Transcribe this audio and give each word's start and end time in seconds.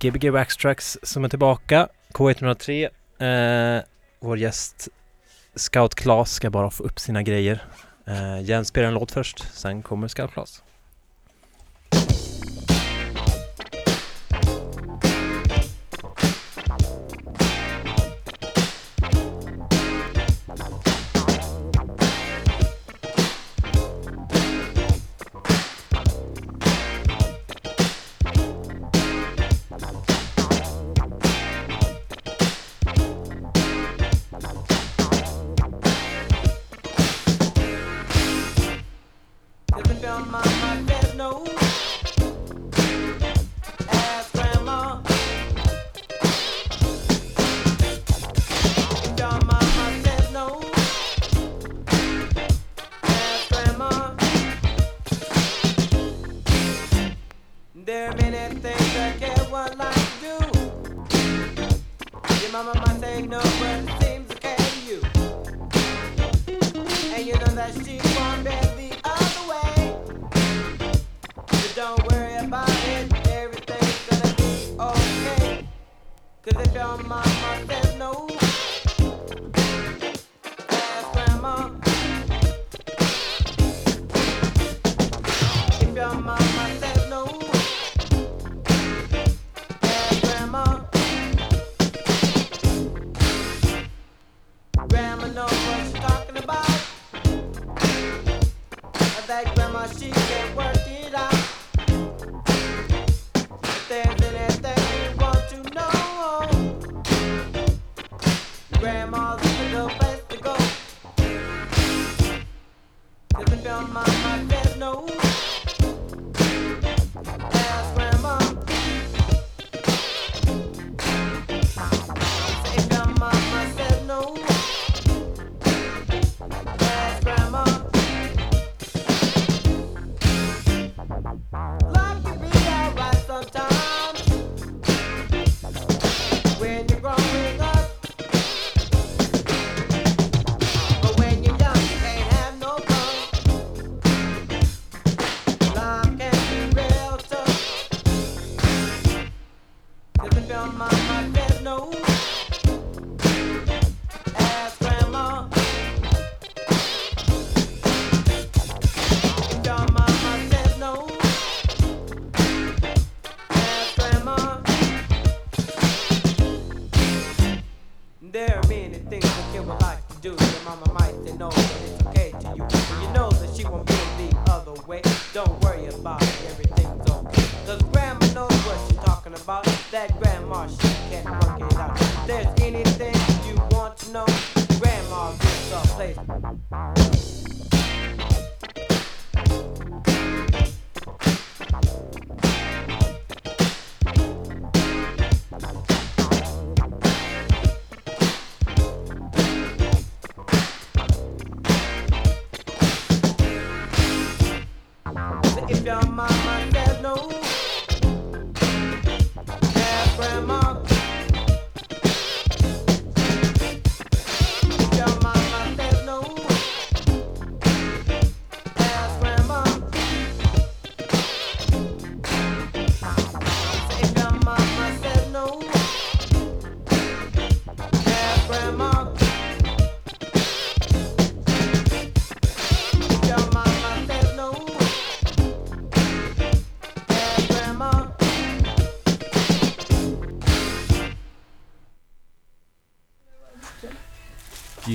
Gbg 0.00 0.30
Wax 0.30 0.56
Tracks 0.56 0.98
som 1.02 1.24
är 1.24 1.28
tillbaka. 1.28 1.88
K103. 2.12 2.88
Eh, 3.18 3.82
vår 4.20 4.38
gäst 4.38 4.88
Scout 5.54 5.94
Klas 5.94 6.32
ska 6.32 6.50
bara 6.50 6.70
få 6.70 6.82
upp 6.82 6.98
sina 6.98 7.22
grejer. 7.22 7.64
Eh, 8.06 8.40
Jens 8.42 8.68
spelar 8.68 8.88
en 8.88 8.94
låt 8.94 9.12
först, 9.12 9.44
sen 9.52 9.82
kommer 9.82 10.08
Scout 10.08 10.32
Klas. 10.32 10.62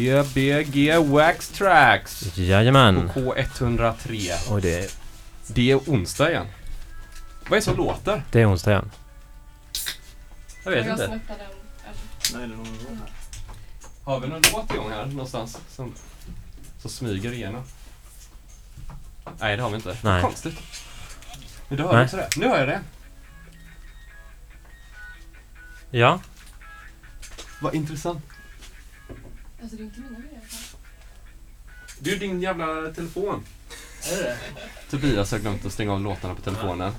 GBG 0.05 0.97
Wax 0.99 1.49
Tracks 1.49 2.38
Jajamän. 2.38 3.09
på 3.13 3.19
K103. 3.35 4.51
Och 4.51 4.61
det, 4.61 4.97
Det 5.47 5.71
är 5.71 5.77
onsdag 5.77 6.29
igen. 6.31 6.45
Vad 7.43 7.51
är 7.51 7.55
det 7.55 7.61
som 7.61 7.77
låter? 7.77 8.23
det 8.31 8.41
är 8.41 8.49
onsdag 8.51 8.71
igen. 8.71 8.91
Jag 10.63 10.72
vet 10.72 10.85
jag 10.85 10.93
inte. 10.93 11.05
som 11.05 11.13
öppnade 11.16 11.43
en 12.34 12.41
öl. 12.41 12.57
Har 14.03 14.19
vi 14.19 14.28
någon 14.28 14.41
låt 14.53 14.73
igång 14.73 14.91
här 14.91 15.05
någonstans 15.05 15.57
som, 15.69 15.93
som 16.81 16.90
smyger 16.91 17.31
igenom? 17.31 17.63
Nej, 19.40 19.57
det 19.57 19.63
har 19.63 19.69
vi 19.69 19.75
inte. 19.75 19.97
Nej. 20.02 20.22
Konstigt. 20.22 20.57
Men 21.67 21.78
du 21.78 21.84
hör 21.84 22.03
också 22.03 22.17
det. 22.17 22.29
Nu 22.37 22.47
hör 22.47 22.59
jag 22.59 22.67
det. 22.67 22.81
Ja, 25.91 26.19
Vad 27.61 27.75
intressant. 27.75 28.23
Alltså 29.66 29.78
det 29.78 29.84
är 29.84 29.85
inte 29.85 30.00
mina 30.00 30.20
grejer. 30.20 30.41
Det 32.00 32.09
är 32.09 32.14
ju 32.14 32.20
din 32.20 32.41
jävla 32.41 32.66
telefon. 32.96 33.44
Är 34.12 34.23
det 34.23 34.35
Tobias 34.91 35.32
har 35.32 35.40
glömt 35.40 35.66
att 35.66 35.72
stänga 35.73 35.94
av 35.94 36.02
låtarna 36.02 36.35
på 36.35 36.41
telefonen. 36.41 36.91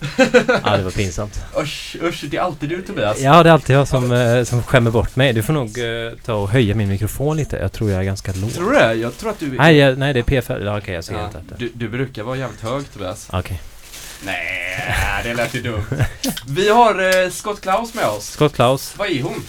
ja 0.64 0.76
det 0.76 0.82
var 0.82 0.90
pinsamt. 0.90 1.40
Usch, 1.62 1.96
usch, 2.02 2.24
det 2.30 2.36
är 2.36 2.40
alltid 2.40 2.68
du 2.68 2.82
Tobias. 2.82 3.20
Ja, 3.20 3.42
det 3.42 3.48
är 3.48 3.52
alltid 3.52 3.76
jag 3.76 3.88
som, 3.88 4.12
eh, 4.12 4.44
som 4.44 4.62
skämmer 4.62 4.90
bort 4.90 5.16
mig. 5.16 5.32
Du 5.32 5.42
får 5.42 5.52
nog 5.52 5.78
eh, 5.78 6.12
ta 6.24 6.34
och 6.34 6.48
höja 6.48 6.74
min 6.74 6.88
mikrofon 6.88 7.36
lite. 7.36 7.56
Jag 7.56 7.72
tror 7.72 7.90
jag 7.90 8.00
är 8.00 8.04
ganska 8.04 8.32
låg. 8.32 8.52
Tror 8.52 8.72
du 8.72 8.78
det? 8.78 8.94
Jag 8.94 9.18
tror 9.18 9.30
att 9.30 9.38
du... 9.38 9.50
Nej, 9.50 9.76
jag, 9.76 9.98
nej 9.98 10.12
det 10.12 10.20
är 10.20 10.24
P4. 10.24 10.64
Ja, 10.64 10.78
Okej, 10.78 10.94
jag 10.94 11.04
ser 11.04 11.14
Ja, 11.14 11.26
inte 11.26 11.38
efter. 11.38 11.56
du, 11.58 11.70
du 11.74 11.88
brukar 11.88 12.22
vara 12.22 12.36
jävligt 12.36 12.60
hög 12.60 12.92
Tobias. 12.92 13.28
Okej. 13.32 13.60
Nej, 14.24 15.20
det 15.24 15.34
lät 15.34 15.54
ju 15.54 15.62
dumt. 15.62 15.84
Vi 16.48 16.68
har 16.68 17.24
eh, 17.24 17.30
Scott 17.30 17.60
Klaus 17.60 17.94
med 17.94 18.04
oss. 18.06 18.30
Scott 18.30 18.54
Klaus. 18.54 18.94
Vad 18.96 19.08
är 19.10 19.22
hon? 19.22 19.42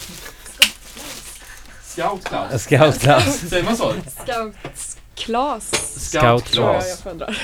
Scout 1.92 2.24
Klaus. 2.24 2.62
Scout 2.62 3.00
Klaus. 3.00 3.40
Säger 3.50 3.64
man 3.64 3.76
så? 3.76 3.94
Scoutklas 4.16 5.70
Scout 6.10 6.44
tror 6.44 6.66
jag 6.66 6.82
Klaus. 6.82 6.88
jag 6.88 6.98
föredrar. 6.98 7.38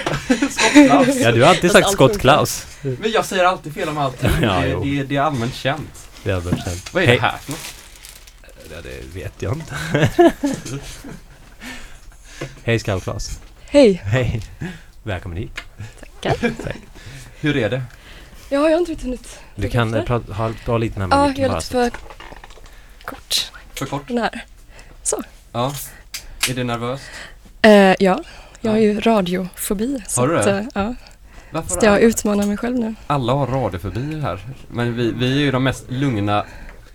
Scott 0.51 0.73
Klaus. 0.73 1.21
Ja, 1.21 1.33
du 1.33 1.43
har 1.43 1.51
alltid 1.51 1.71
sagt. 1.71 2.19
Klaus. 2.21 2.67
Men 2.83 3.11
jag 3.11 3.25
säger 3.25 3.45
alltid 3.45 3.75
fel 3.75 3.89
om 3.89 3.99
allting. 3.99 4.31
Ja, 4.43 4.61
det, 4.61 4.85
det, 4.85 5.03
det 5.03 5.17
är 5.17 5.21
allmänt 5.21 5.55
känt. 5.55 6.09
Det 6.25 6.31
har 6.31 6.43
jag 6.43 6.65
känt. 6.65 6.95
Vad 6.95 7.03
är 7.03 7.07
Hej. 7.07 7.17
det 7.17 7.23
här 7.23 7.39
för 7.39 7.53
något? 7.53 7.75
Ja, 8.73 8.77
det 8.83 9.21
vet 9.21 9.43
jag 9.43 9.53
inte. 9.53 9.77
Hej 12.65 12.79
Scout 12.79 13.03
Klaus. 13.03 13.41
Hej! 13.61 14.03
Hej. 14.05 14.43
Välkommen 15.03 15.39
hit. 15.39 15.61
Hur 17.41 17.57
är 17.57 17.71
det? 17.71 17.83
Ja, 18.49 18.63
jag 18.69 18.71
har 18.71 18.79
inte 18.79 18.93
riktigt 18.93 19.07
hunnit. 19.07 19.39
Du 19.55 19.69
kan 19.69 20.05
prata, 20.07 20.33
ha, 20.33 20.53
ha 20.67 20.79
lite 20.79 20.99
närmare 20.99 21.21
Ja, 21.21 21.35
jag 21.43 21.51
är 21.51 21.55
lite 21.55 21.67
för 21.67 21.91
kort. 23.05 23.53
För 23.79 23.87
kort? 23.87 24.09
Den 24.09 24.19
här. 24.19 24.45
Ja. 25.53 25.73
Är 26.51 26.55
det 26.55 26.65
nervöst? 26.65 27.03
Eh, 27.63 27.95
ja, 27.99 28.21
jag 28.61 28.71
har 28.71 28.79
ju 28.79 29.01
radiofobi. 29.01 30.03
så 30.09 30.21
Har 30.21 30.29
du 30.29 30.39
att, 30.39 30.45
det? 30.45 30.59
eh, 30.59 30.65
Ja, 30.75 30.95
Varför 31.51 31.69
så 31.71 31.79
jag 31.83 31.91
har 31.91 31.99
utmanar 31.99 32.47
mig 32.47 32.57
själv 32.57 32.79
nu. 32.79 32.95
alla 33.07 33.33
har 33.33 33.47
radiofobi 33.47 34.21
här? 34.21 34.41
Men 34.69 34.95
vi, 34.97 35.13
vi 35.13 35.33
är 35.33 35.41
ju 35.41 35.51
de 35.51 35.65
mest 35.65 35.85
lugna 35.91 36.45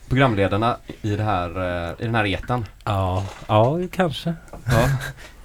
programledarna 0.09 0.77
i, 1.01 1.15
det 1.15 1.23
här, 1.23 1.49
eh, 1.89 1.91
i 1.99 2.05
den 2.05 2.15
här 2.15 2.25
etan. 2.25 2.65
Ja, 2.83 3.25
ja, 3.47 3.77
kanske. 3.91 4.33
Ja. 4.65 4.89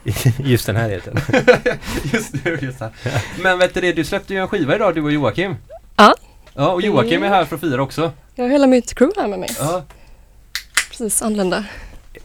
Just 0.39 0.67
den 0.67 0.77
här 0.77 0.89
heter 0.91 1.13
just 2.13 2.45
det, 2.45 2.63
just 2.63 2.79
det. 2.79 2.91
Men 3.43 3.59
vet 3.59 3.75
du 3.75 3.81
det, 3.81 3.93
du 3.93 4.05
släppte 4.05 4.35
ju 4.35 4.41
en 4.41 4.49
skiva 4.49 4.75
idag 4.75 4.95
du 4.95 5.03
och 5.03 5.13
Joakim. 5.13 5.57
Ja. 5.97 6.15
Ja, 6.55 6.69
och 6.73 6.83
Joakim 6.83 7.23
är 7.23 7.29
här 7.29 7.45
för 7.45 7.55
att 7.55 7.61
fira 7.61 7.83
också. 7.83 8.13
Jag 8.35 8.45
har 8.45 8.51
hela 8.51 8.67
mitt 8.67 8.95
crew 8.95 9.21
här 9.21 9.29
med 9.29 9.39
mig. 9.39 9.49
Ja. 9.59 9.83
Precis 10.99 11.23
anlända. 11.23 11.65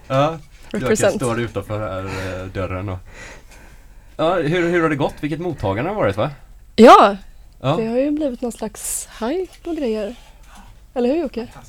Ja. 0.08 0.38
Represent. 0.72 1.16
står 1.16 1.40
utanför 1.40 1.80
här 1.80 2.06
eh, 2.42 2.46
dörren 2.48 2.90
och... 2.90 2.98
Ja, 4.18 4.36
hur, 4.36 4.70
hur 4.70 4.82
har 4.82 4.90
det 4.90 4.96
gått? 4.96 5.14
Vilket 5.22 5.40
mottagande 5.40 5.90
har 5.92 5.96
det 5.96 6.02
varit 6.02 6.18
va? 6.18 6.32
Ja, 6.76 7.18
Ja. 7.62 7.76
det 7.76 7.88
har 7.88 7.98
ju 7.98 8.12
blivit 8.12 8.42
någon 8.42 8.52
slags 8.52 9.10
hype 9.20 9.70
och 9.70 9.76
grejer. 9.78 10.16
Eller 10.94 11.10
hur 11.10 11.16
Jocke? 11.22 11.48
Ja. 11.54 11.60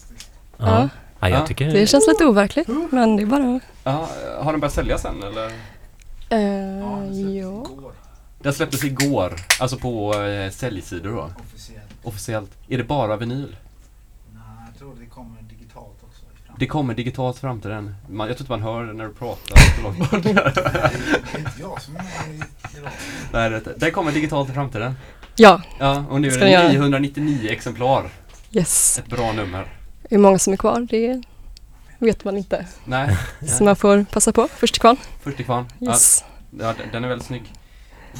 Ja. 0.58 0.88
ja, 1.20 1.28
jag 1.28 1.40
Ja. 1.40 1.46
tycker 1.46 1.72
Det 1.72 1.86
känns 1.86 2.06
lite 2.08 2.24
overkligt, 2.26 2.68
men 2.90 3.16
det 3.16 3.22
är 3.22 3.26
bara... 3.26 3.60
ja. 3.84 4.08
Har 4.40 4.52
den 4.52 4.60
börjat 4.60 4.74
säljas 4.74 5.02
sen 5.02 5.22
eller? 5.22 5.46
Eh, 6.30 7.38
ja. 7.38 7.66
Den 8.38 8.54
släpptes 8.54 8.84
igår, 8.84 9.34
alltså 9.60 9.76
på 9.78 10.14
eh, 10.22 10.50
säljsidor 10.50 11.10
då. 11.16 11.30
Officiellt. 11.40 11.88
Officiellt. 12.02 12.50
Är 12.68 12.78
det 12.78 12.84
bara 12.84 13.16
vinyl? 13.16 13.56
Nej, 14.34 14.42
jag 14.70 14.78
tror 14.78 14.94
det 15.00 15.06
kommer 15.06 15.42
digitalt 15.42 15.98
också. 16.02 16.22
i 16.34 16.36
framtiden. 16.36 16.42
Det 16.58 16.66
kommer 16.66 16.94
digitalt 16.94 17.38
fram 17.38 17.60
till 17.60 17.70
den. 17.70 17.94
Man, 18.08 18.28
jag 18.28 18.36
tror 18.36 18.44
inte 18.44 18.50
man 18.52 18.62
hör 18.62 18.92
när 18.92 19.04
du 19.04 19.14
pratar 19.14 19.56
så 19.76 19.82
långt 19.82 19.98
bort. 19.98 20.24
Nej, 23.32 23.50
det, 23.50 23.62
det 23.76 23.90
kommer 23.90 24.12
digitalt 24.12 24.50
i 24.50 24.52
framtiden. 24.52 24.94
Ja, 25.36 25.62
Ja, 25.78 26.04
och 26.10 26.20
nu 26.20 26.28
är 26.28 26.32
det 26.32 26.38
den 26.38 26.50
göra? 26.52 26.68
999 26.68 27.50
exemplar. 27.50 28.10
yes. 28.52 28.98
Ett 28.98 29.06
bra 29.06 29.32
nummer. 29.32 29.66
Hur 30.10 30.18
många 30.18 30.38
som 30.38 30.52
är 30.52 30.56
kvar, 30.56 30.86
det 30.90 31.22
vet 31.98 32.24
man 32.24 32.36
inte. 32.36 32.66
Nej, 32.84 33.16
Så 33.48 33.64
man 33.64 33.76
får 33.76 34.04
passa 34.12 34.32
på, 34.32 34.48
först 34.56 34.74
till 34.74 34.80
kvarn. 34.80 34.96
40 35.22 35.44
kvarn. 35.44 35.64
Ja, 35.78 35.90
Yes. 35.90 36.24
ja, 36.60 36.66
den- 36.78 36.88
den 36.92 37.04
är 37.04 37.08
väldigt 37.08 37.26
snygg. 37.26 37.52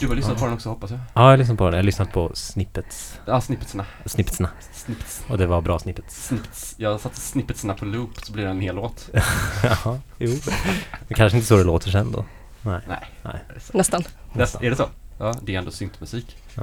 Du 0.00 0.08
har 0.08 0.14
lyssnat 0.14 0.38
på 0.38 0.44
den 0.44 0.54
också 0.54 0.68
hoppas 0.68 0.90
jag? 0.90 1.00
Ja, 1.00 1.22
jag 1.22 1.30
har 1.30 1.36
lyssnat 1.36 1.58
på 1.58 1.64
den. 1.64 1.72
Jag 1.72 1.78
har 1.78 1.84
lyssnat 1.84 2.12
på 2.12 2.30
snippets. 2.34 3.20
Ja, 3.26 3.40
snippetsarna. 3.40 3.86
Snippetsna. 4.06 4.48
Snippets. 4.72 5.24
Och 5.28 5.38
det 5.38 5.46
var 5.46 5.60
bra 5.60 5.78
snippets. 5.78 6.26
Snippets. 6.26 6.74
Jag 6.78 7.00
satte 7.00 7.20
snippetsarna 7.20 7.74
på 7.74 7.84
loop 7.84 8.10
så 8.22 8.32
blir 8.32 8.44
det 8.44 8.50
en 8.50 8.60
hel 8.60 8.74
låt. 8.74 9.10
Jaha, 9.62 10.00
jo. 10.18 10.30
Det 11.08 11.14
kanske 11.14 11.38
inte 11.38 11.48
så 11.48 11.56
det 11.56 11.64
låter 11.64 11.90
sen 11.90 12.12
då. 12.12 12.24
Nej. 12.62 12.80
Nej. 12.88 13.04
Nej. 13.22 13.40
Nästan. 13.72 14.02
Nästa, 14.32 14.64
är 14.64 14.70
det 14.70 14.76
så? 14.76 14.88
Ja, 15.18 15.34
det 15.42 15.54
är 15.54 15.58
ändå 15.58 15.70
syntmusik. 15.70 16.36
Ja. 16.54 16.62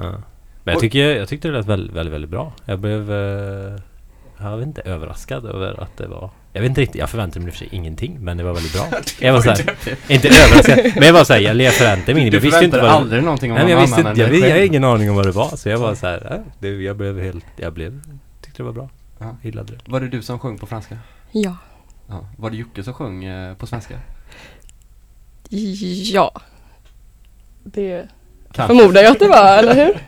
Men 0.64 0.72
jag, 0.72 0.80
tycker, 0.80 1.16
jag 1.16 1.28
tyckte 1.28 1.48
det 1.48 1.54
lät 1.54 1.66
väldigt, 1.66 1.96
väldigt, 1.96 2.14
väldigt 2.14 2.30
bra. 2.30 2.52
Jag 2.64 2.78
blev... 2.78 3.12
Eh, 3.12 3.80
jag 4.38 4.56
vet 4.56 4.66
inte, 4.66 4.80
överraskad 4.80 5.46
över 5.46 5.80
att 5.82 5.96
det 5.96 6.06
var... 6.06 6.30
Jag 6.54 6.62
vet 6.62 6.68
inte 6.68 6.80
riktigt, 6.80 7.00
jag 7.00 7.10
förväntade 7.10 7.44
mig 7.44 7.52
för 7.52 7.58
sig 7.58 7.68
ingenting, 7.70 8.18
men 8.20 8.36
det 8.36 8.44
var 8.44 8.52
väldigt 8.52 8.72
bra. 8.72 8.86
Jag 9.20 9.32
var 9.32 9.40
såhär, 9.40 9.74
inte 10.08 10.28
överraskad, 10.28 10.92
men 10.94 11.06
jag 11.06 11.12
var 11.12 11.24
såhär, 11.24 11.40
jag, 11.40 11.60
jag 11.60 11.74
förväntade 11.74 12.14
mig 12.14 12.14
Du 12.14 12.20
inget. 12.20 12.34
Jag 12.34 12.40
visste 12.40 12.64
inte 12.64 12.76
vad 12.76 12.86
det 12.86 12.92
aldrig 12.92 13.22
någonting 13.22 13.50
om 13.50 13.54
Nej 13.54 13.64
någon 13.64 13.70
jag 13.70 13.80
visste 13.80 13.96
annan 13.96 14.12
inte, 14.12 14.20
jag, 14.22 14.30
dig 14.30 14.40
jag 14.40 14.56
har 14.56 14.62
ingen 14.62 14.84
aning 14.84 15.10
om 15.10 15.16
vad 15.16 15.26
det 15.26 15.32
var. 15.32 15.56
Så 15.56 15.68
jag 15.68 15.78
var 15.78 15.94
så 15.94 16.06
här, 16.06 16.42
äh, 16.60 16.68
jag 16.68 16.96
blev 16.96 17.20
helt, 17.20 17.44
jag 17.56 17.72
blev, 17.72 18.00
tyckte 18.40 18.62
det 18.62 18.66
var 18.66 18.72
bra. 18.72 18.88
Ja. 19.18 19.36
Gillade 19.42 19.72
det. 19.72 19.90
Var 19.90 20.00
det 20.00 20.08
du 20.08 20.22
som 20.22 20.38
sjöng 20.38 20.58
på 20.58 20.66
franska? 20.66 20.98
Ja. 21.30 21.56
Ja. 22.08 22.26
Var 22.36 22.50
det 22.50 22.56
Jocke 22.56 22.84
som 22.84 22.94
sjöng 22.94 23.24
eh, 23.24 23.54
på 23.54 23.66
svenska? 23.66 23.98
Ja. 26.12 26.40
Det 27.64 28.08
Kanske. 28.52 28.76
förmodar 28.76 29.02
jag 29.02 29.12
att 29.12 29.18
det 29.18 29.28
var, 29.28 29.58
eller 29.58 29.74
hur? 29.74 29.92
Du. 29.92 29.94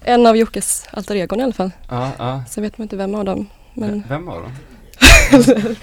En 0.00 0.26
av 0.26 0.36
Jockes 0.36 0.86
alter 0.90 1.14
egon 1.14 1.40
i 1.40 1.42
alla 1.42 1.52
fall. 1.52 1.70
Ja, 1.88 2.10
ja. 2.18 2.44
Sen 2.48 2.62
vet 2.62 2.78
man 2.78 2.84
inte 2.84 2.96
vem 2.96 3.14
av 3.14 3.24
dem. 3.24 3.48
Men 3.76 4.02
Vem 4.08 4.26
var 4.26 4.42
de? 4.42 4.52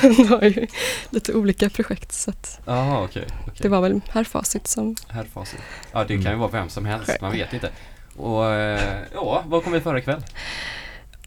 han 0.00 0.26
har 0.28 0.42
ju 0.42 0.66
lite 1.10 1.32
olika 1.34 1.70
projekt 1.70 2.12
så 2.12 2.30
att 2.30 2.60
Jaha, 2.64 3.04
okej. 3.04 3.24
okej. 3.42 3.54
det 3.58 3.68
var 3.68 3.80
väl 3.80 4.00
herr 4.10 4.24
Facit 4.24 4.66
som... 4.66 4.96
Herr 5.08 5.24
Facit. 5.24 5.60
Ja, 5.92 6.00
det 6.04 6.14
kan 6.14 6.22
ju 6.22 6.28
Mm. 6.28 6.38
vara 6.38 6.50
vem 6.50 6.68
som 6.68 6.86
helst. 6.86 7.20
Man 7.20 7.32
vet 7.32 7.52
inte. 7.52 7.70
Och 8.16 8.46
eh, 8.46 8.98
ja, 9.14 9.42
vad 9.46 9.64
kommer 9.64 9.76
vi 9.76 9.82
föra 9.82 9.98
ikväll? 9.98 10.22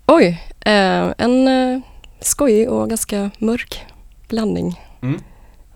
Oj! 0.06 0.44
Eh, 0.60 1.14
en 1.18 1.48
eh, 1.48 1.80
skojig 2.20 2.70
och 2.70 2.90
ganska 2.90 3.32
mörk 3.40 3.86
blandning. 4.28 4.82
Mm. 5.02 5.22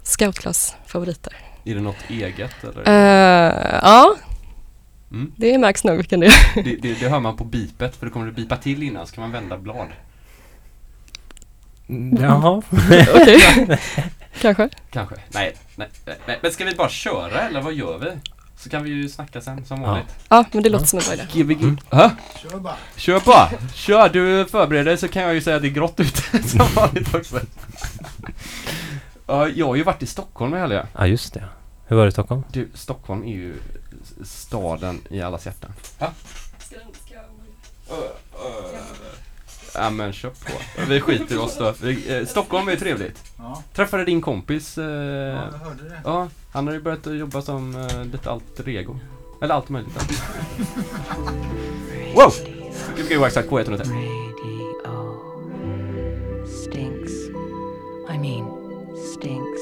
Scoutklass 0.04 0.76
favoriter. 0.86 1.34
Är 1.66 1.76
det 1.76 1.82
något 1.82 2.10
eget 2.10 2.64
eller? 2.64 2.88
Eh, 2.88 3.80
ja, 3.84 4.16
Mm. 5.12 5.32
det 5.36 5.58
märks 5.58 5.84
nog 5.84 5.98
vilken 5.98 6.20
det 6.20 6.26
är. 6.28 6.64
Det, 6.64 6.76
det, 6.76 7.00
det 7.00 7.10
hör 7.10 7.20
man 7.20 7.38
på 7.38 7.44
bipet, 7.44 7.96
för 7.96 8.06
det 8.06 8.12
kommer 8.12 8.28
att 8.28 8.36
bipa 8.36 8.58
till 8.58 8.84
innan 8.84 9.08
så 9.08 9.14
kan 9.16 9.22
man 9.22 9.32
vända 9.32 9.58
blad. 9.58 9.88
Jaha. 12.20 12.62
Okej. 13.16 13.80
Kanske. 14.42 14.70
Kanske. 14.92 15.16
Nej, 15.34 15.56
nej, 15.76 15.88
nej. 16.26 16.40
Men 16.42 16.52
ska 16.52 16.66
vi 16.66 16.76
bara 16.76 16.90
köra 16.90 17.42
eller 17.42 17.62
vad 17.62 17.74
gör 17.74 17.98
vi? 17.98 18.12
Så 18.58 18.70
kan 18.70 18.84
vi 18.84 18.90
ju 18.90 19.10
snacka 19.10 19.42
sen 19.42 19.66
som 19.66 19.82
Ja. 19.82 19.88
vanligt. 19.88 20.08
Ja, 20.30 20.46
men 20.52 20.64
det 20.64 20.70
låter 20.70 20.86
som 20.86 21.00
en 21.00 21.06
bra 21.06 21.14
idé. 21.42 21.54
Mm. 21.66 21.78
Kör 22.42 22.58
bara. 22.60 22.76
Kör 22.96 23.20
bara! 23.20 23.50
Kör! 23.74 24.10
Du 24.10 24.46
förbereder 24.46 24.86
dig 24.86 24.98
så 24.98 25.08
kan 25.08 25.24
jag 25.24 25.34
ju 25.34 25.42
säga 25.42 25.56
att 25.56 25.62
det 25.62 25.68
är 25.68 25.70
grått 25.70 26.00
ute 26.00 26.44
som 26.50 26.66
vanligt 26.76 27.16
också. 27.16 27.40
Ja, 29.28 29.48
jag 29.48 29.68
har 29.68 29.76
ju 29.76 29.84
varit 29.84 30.04
i 30.04 30.06
Stockholm 30.08 30.56
i 30.56 30.58
helgen. 30.60 30.86
Ja 30.98 31.08
just 31.08 31.34
det. 31.34 31.44
Hur 31.88 31.96
var 31.96 32.04
det 32.04 32.10
i 32.10 32.12
Stockholm? 32.12 32.44
Du, 32.52 32.70
Stockholm 32.74 33.24
är 33.24 33.34
ju 33.34 33.56
staden 34.24 35.02
i 35.10 35.22
allas 35.22 35.46
hjärtan. 35.46 35.74
Ja 36.00 36.12
men 39.92 40.14
kör 40.14 40.30
på. 40.30 40.52
Vi 40.90 41.02
skiter 41.02 41.36
i 41.36 41.38
oss 41.38 41.58
då. 41.58 41.74
Vi, 41.82 42.18
eh, 42.20 42.26
Stockholm 42.26 42.68
är 42.68 42.72
ju 42.72 42.78
trevligt. 42.78 43.24
Ja, 43.38 43.64
Träffade 43.74 44.06
din 44.06 44.22
kompis. 44.22 44.78
Eh, 44.78 44.86
ja, 44.86 45.50
jag 45.52 45.58
hörde 45.68 45.84
det. 45.90 46.02
ja, 46.06 46.28
han 46.52 46.68
har 46.68 46.74
ju 46.74 46.82
börjat 46.82 47.06
jobba 47.06 47.42
som 47.42 47.76
eh, 47.76 48.06
lite 48.06 48.32
alter 48.32 48.70
ego. 48.70 49.00
Eller 49.42 49.56
allt 49.56 49.70
möjligt. 49.70 50.00
Wow! 52.16 52.34
Gbg 52.98 53.18
Waxact 53.18 53.50
K103. 53.50 53.80
Radio 53.80 53.86
stinks. 56.46 57.12
I 58.10 58.18
mean, 58.18 58.46
stinks. 59.14 59.62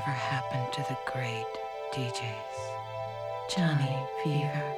Whatever 0.00 0.16
happened 0.16 0.72
to 0.72 0.80
the 0.88 0.96
great 1.12 1.46
DJs? 1.92 2.58
Johnny 3.54 3.98
Fever, 4.22 4.72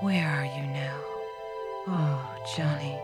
where 0.00 0.26
are 0.28 0.44
you 0.44 0.66
now? 0.72 0.98
Oh, 1.86 2.36
Johnny, 2.56 2.98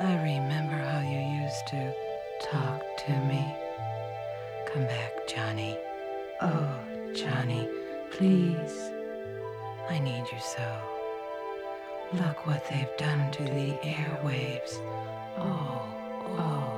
I 0.00 0.16
remember 0.16 0.74
how 0.74 1.00
you 1.00 1.20
used 1.44 1.66
to 1.68 1.94
talk 2.42 2.82
to 3.06 3.12
me. 3.26 3.54
Come 4.66 4.86
back, 4.86 5.28
Johnny. 5.28 5.78
Oh, 6.40 6.74
Johnny, 7.14 7.68
please. 8.10 8.90
I 9.88 10.00
need 10.00 10.24
you 10.32 10.40
so. 10.40 10.78
Look 12.14 12.48
what 12.48 12.68
they've 12.68 12.96
done 12.98 13.30
to 13.30 13.44
the 13.44 13.78
airwaves. 13.84 14.78
Oh, 15.38 15.86
oh. 16.36 16.75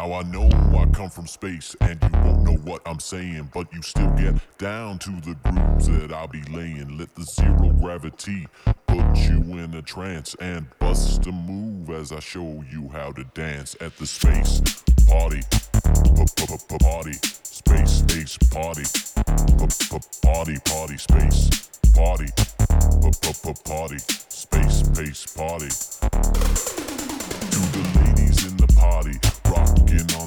Now 0.00 0.14
I 0.14 0.22
know 0.22 0.48
I 0.78 0.86
come 0.94 1.10
from 1.10 1.26
space 1.26 1.76
and 1.82 2.02
you 2.02 2.08
won't 2.24 2.42
know 2.42 2.56
what 2.64 2.80
I'm 2.86 3.00
saying, 3.00 3.50
but 3.52 3.70
you 3.70 3.82
still 3.82 4.10
get 4.12 4.34
down 4.56 4.98
to 5.00 5.10
the 5.10 5.36
grooves 5.44 5.88
that 5.88 6.10
I'll 6.10 6.26
be 6.26 6.40
laying. 6.44 6.96
Let 6.96 7.14
the 7.14 7.22
zero 7.22 7.68
gravity 7.78 8.48
put 8.86 9.14
you 9.18 9.42
in 9.58 9.74
a 9.74 9.82
trance 9.82 10.34
and 10.40 10.66
bust 10.78 11.26
a 11.26 11.32
move 11.32 11.90
as 11.90 12.12
I 12.12 12.20
show 12.20 12.64
you 12.72 12.88
how 12.88 13.12
to 13.12 13.24
dance 13.34 13.76
at 13.82 13.94
the 13.98 14.06
space 14.06 14.62
party. 15.06 15.42
Party, 16.80 17.12
space, 17.42 17.90
space, 17.98 18.38
party, 18.50 18.84
party, 20.22 20.56
party, 20.64 20.96
space, 20.96 21.68
party, 21.94 22.26
party, 23.66 23.98
space, 23.98 24.76
space, 24.76 25.26
party. 25.36 25.68
To 27.50 27.60
the 27.76 27.89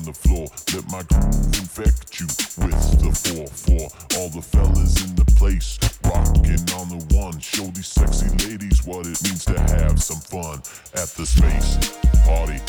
on 0.03 0.11
the 0.11 0.13
floor. 0.13 0.47
Let 0.73 0.85
my 0.91 1.03
groove 1.03 1.45
infect 1.55 2.19
you 2.19 2.27
with 2.65 2.79
the 2.99 3.11
4-4. 3.11 4.17
All 4.19 4.29
the 4.29 4.41
fellas 4.41 5.03
in 5.03 5.15
the 5.15 5.25
place, 5.37 5.79
rocking 6.03 6.63
on 6.75 6.89
the 6.89 7.15
one. 7.15 7.39
Show 7.39 7.65
these 7.67 7.87
sexy 7.87 8.29
ladies 8.47 8.85
what 8.85 9.05
it 9.05 9.21
means 9.23 9.45
to 9.45 9.59
have 9.59 10.01
some 10.01 10.19
fun 10.19 10.59
at 10.93 11.09
the 11.15 11.25
space 11.25 11.77
party. 12.25 12.59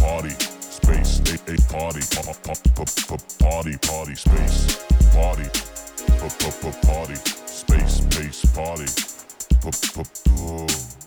Party, 0.00 0.34
space, 0.60 1.20
a, 1.30 1.34
a 1.50 1.56
party, 1.72 2.02
party, 3.48 3.76
party, 3.78 4.14
space, 4.14 4.84
party, 5.14 5.48
party, 6.82 7.14
space, 7.46 7.94
space, 8.02 8.44
party. 8.52 8.88
Oh. 10.36 11.03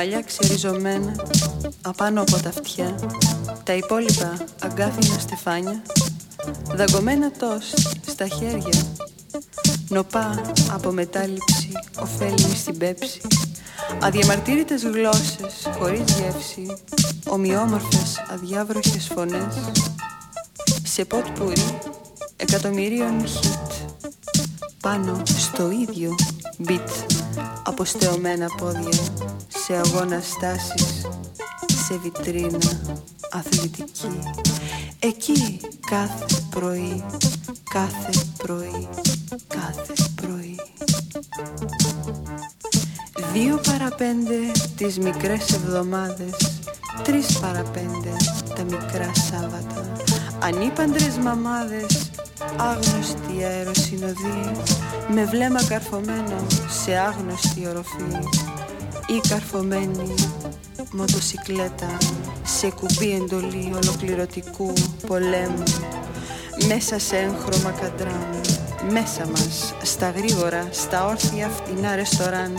Μαλλιά 0.00 0.22
ξεριζωμένα, 0.22 1.16
απάνω 1.82 2.20
από 2.20 2.40
τα 2.42 2.48
αυτιά, 2.48 2.94
τα 3.64 3.72
υπόλοιπα 3.74 4.46
αγκάθινα 4.60 5.18
στεφάνια, 5.18 5.82
δαγκωμένα 6.74 7.30
τόστ 7.30 7.78
στα 8.06 8.28
χέρια, 8.28 8.82
νοπά 9.88 10.40
από 10.70 10.90
μετάληψη, 10.90 11.72
ωφέλιμη 12.00 12.54
στην 12.56 12.78
πέψη, 12.78 13.20
αδιαμαρτύρητες 14.02 14.82
γλώσσες 14.82 15.68
χωρίς 15.78 16.00
γεύση, 16.00 16.76
ομοιόμορφες 17.28 18.24
αδιάβροχες 18.30 19.10
φωνές, 19.14 19.70
σε 20.82 21.04
ποτ 21.04 21.28
πουρί 21.38 21.78
εκατομμυρίων 22.36 23.26
χιτ, 23.26 23.72
πάνω 24.80 25.22
στο 25.26 25.70
ίδιο 25.70 26.14
beat 26.68 26.88
αποστεωμένα 27.62 28.46
πόδια 28.58 28.98
σε 29.70 29.76
αγώνας 29.76 30.26
στάσεις 30.26 31.06
σε 31.86 31.98
βιτρίνα 32.02 32.58
αθλητική. 33.30 34.18
Εκεί 34.98 35.60
κάθε 35.90 36.24
πρωί 36.50 37.04
κάθε 37.70 38.10
πρωί 38.36 38.88
κάθε 39.46 39.92
πρωί. 40.14 40.56
Δύο 43.32 43.60
παραπέντε 43.66 44.36
τις 44.76 44.98
μικρές 44.98 45.52
εβδομάδες 45.52 46.60
Τρεις 47.02 47.38
παραπέντε 47.38 48.16
τα 48.54 48.62
μικρά 48.62 49.12
Σάββατα. 49.14 49.92
Ανήπαντρες 50.38 51.16
μαμάδες 51.16 52.10
Άγνωστη 52.56 53.44
αεροσυνοδή 53.44 54.50
Με 55.14 55.24
βλέμμα 55.24 55.64
καρφωμένο 55.64 56.46
σε 56.82 56.96
άγνωστη 56.96 57.66
οροφή 57.68 58.18
Ή 59.16 59.28
καρφωμένη 59.28 60.14
μοτοσικλέτα 60.92 61.96
Σε 62.42 62.70
κουμπί 62.70 63.10
εντολή 63.14 63.72
ολοκληρωτικού 63.82 64.72
πολέμου. 65.06 65.62
Μέσα 66.68 66.98
σε 66.98 67.16
έγχρωμα 67.16 67.70
καντράν 67.70 68.40
μέσα 68.88 69.26
μας, 69.26 69.74
στα 69.82 70.10
γρήγορα, 70.10 70.68
στα 70.70 71.06
όρθια 71.06 71.48
φτηνά 71.48 71.94
ρεστοράν 71.96 72.52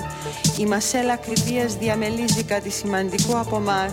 Η 0.57 0.65
μασέλα 0.65 1.13
ακριβίας 1.13 1.75
διαμελίζει 1.75 2.43
κάτι 2.43 2.69
σημαντικό 2.69 3.37
από 3.37 3.59
μας. 3.59 3.91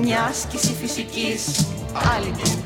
Μια 0.00 0.22
άσκηση 0.22 0.74
φυσικής, 0.80 1.66
άλυτη 2.16 2.64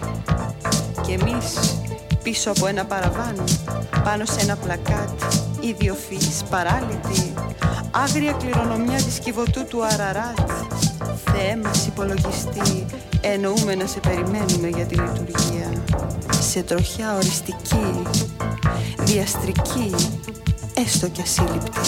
Και 1.07 1.13
εμείς 1.13 1.77
πίσω 2.23 2.51
από 2.51 2.67
ένα 2.67 2.85
παραβάν 2.85 3.45
Πάνω 4.05 4.25
σε 4.25 4.41
ένα 4.41 4.57
πλακάτ, 4.57 5.21
ιδιοφυής, 5.63 6.43
παράλυτη 6.51 7.33
Άγρια 7.91 8.33
κληρονομιά 8.33 8.97
της 8.97 9.19
κυβωτού 9.19 9.65
του 9.67 9.85
Αραράτ 9.85 10.51
Θεέ 11.25 11.57
μας 11.65 11.87
υπολογιστή, 11.87 12.87
εννοούμε 13.21 13.75
να 13.75 13.87
σε 13.87 14.01
περιμένουμε 14.01 14.69
για 14.69 14.85
τη 14.85 14.95
λειτουργία 14.95 15.73
σε 16.41 16.63
τροχιά 16.63 17.15
οριστική, 17.15 18.03
διαστρική, 18.99 19.95
έστω 20.75 21.09
κι 21.09 21.21
ασύλληπτη. 21.21 21.81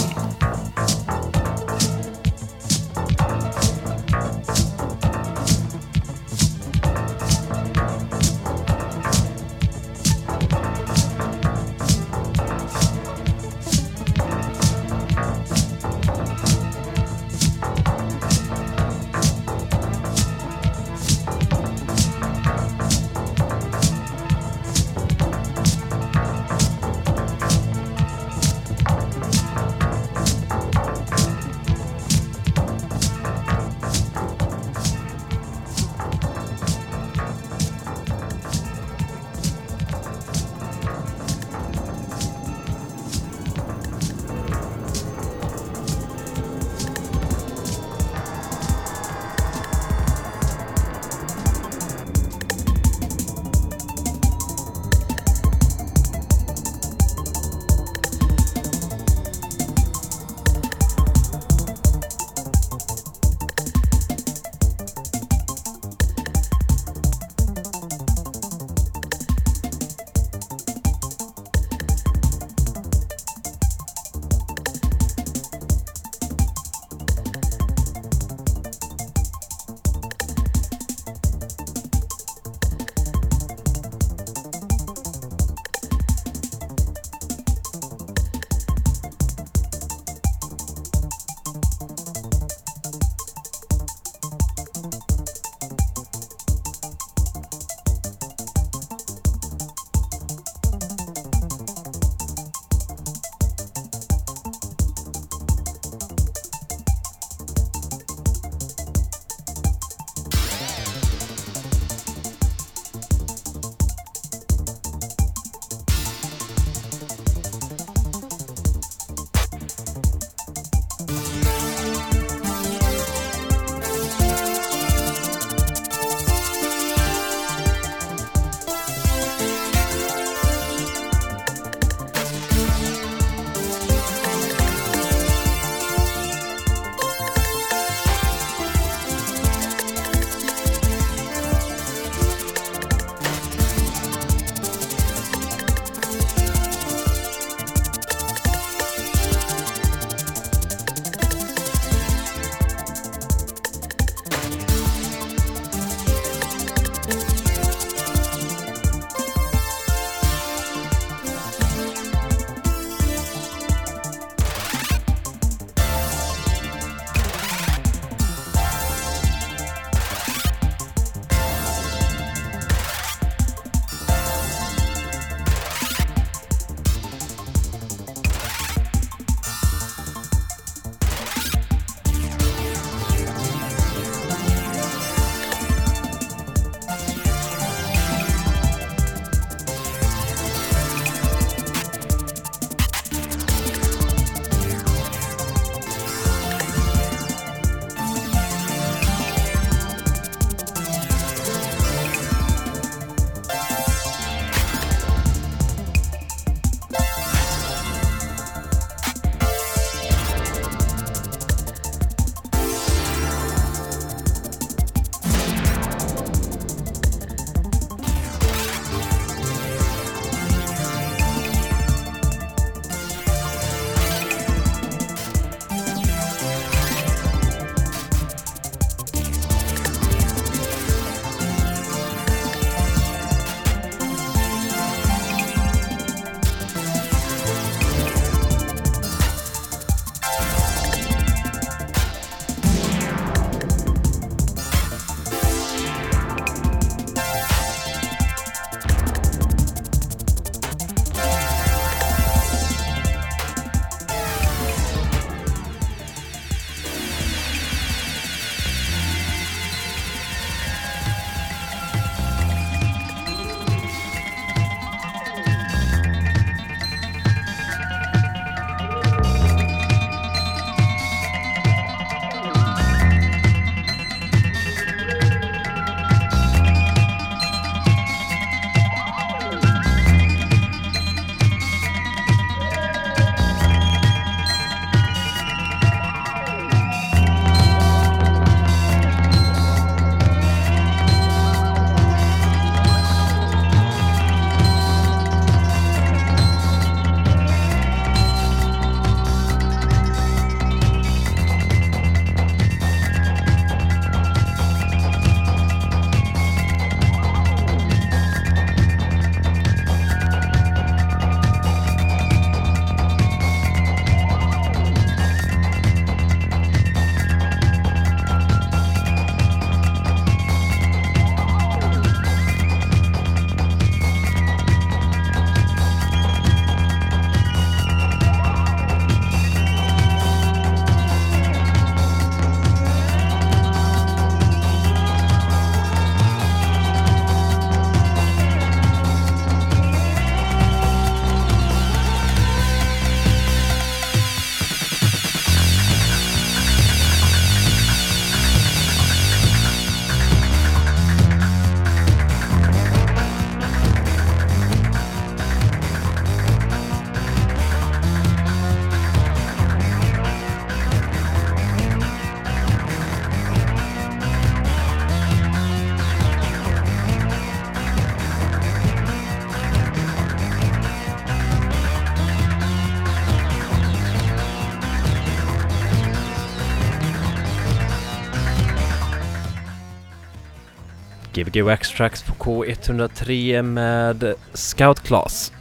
GWX 381.55 381.90
Tracks 381.90 382.23
på 382.23 382.35
K103 382.35 383.62
med 383.62 384.35
Scout 384.55 385.07
Class. 385.07 385.53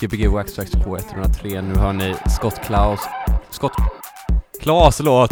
Gbg 0.00 0.28
Wax 0.28 0.54
Tracks 0.54 0.72
på 0.72 0.96
103. 0.96 1.62
Nu 1.62 1.74
hör 1.74 1.92
ni 1.92 2.14
Scott 2.26 2.60
Klaus... 2.64 3.00
Scott... 3.50 3.72
Klaus 4.60 5.00
låt! 5.00 5.30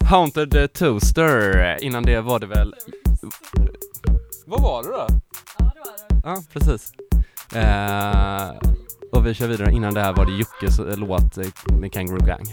Haunted 0.10 0.72
Toaster. 0.72 1.78
Innan 1.84 2.02
det 2.02 2.20
var 2.20 2.38
det 2.38 2.46
väl... 2.46 2.74
Vad 4.46 4.62
var 4.62 4.82
det 4.82 4.88
då? 4.88 5.06
Ja, 5.58 5.72
det 5.74 5.80
var 5.80 6.08
det. 6.08 6.20
Ja, 6.24 6.42
precis. 6.52 6.92
Eh, 7.54 8.50
och 9.12 9.26
vi 9.26 9.34
kör 9.34 9.48
vidare. 9.48 9.72
Innan 9.72 9.94
det 9.94 10.00
här 10.00 10.12
var 10.12 10.26
det 10.26 10.32
Jockes 10.32 10.98
låt 10.98 11.38
eh, 11.38 11.46
med 11.80 11.92
Kangaroo 11.92 12.26
Gang. 12.26 12.44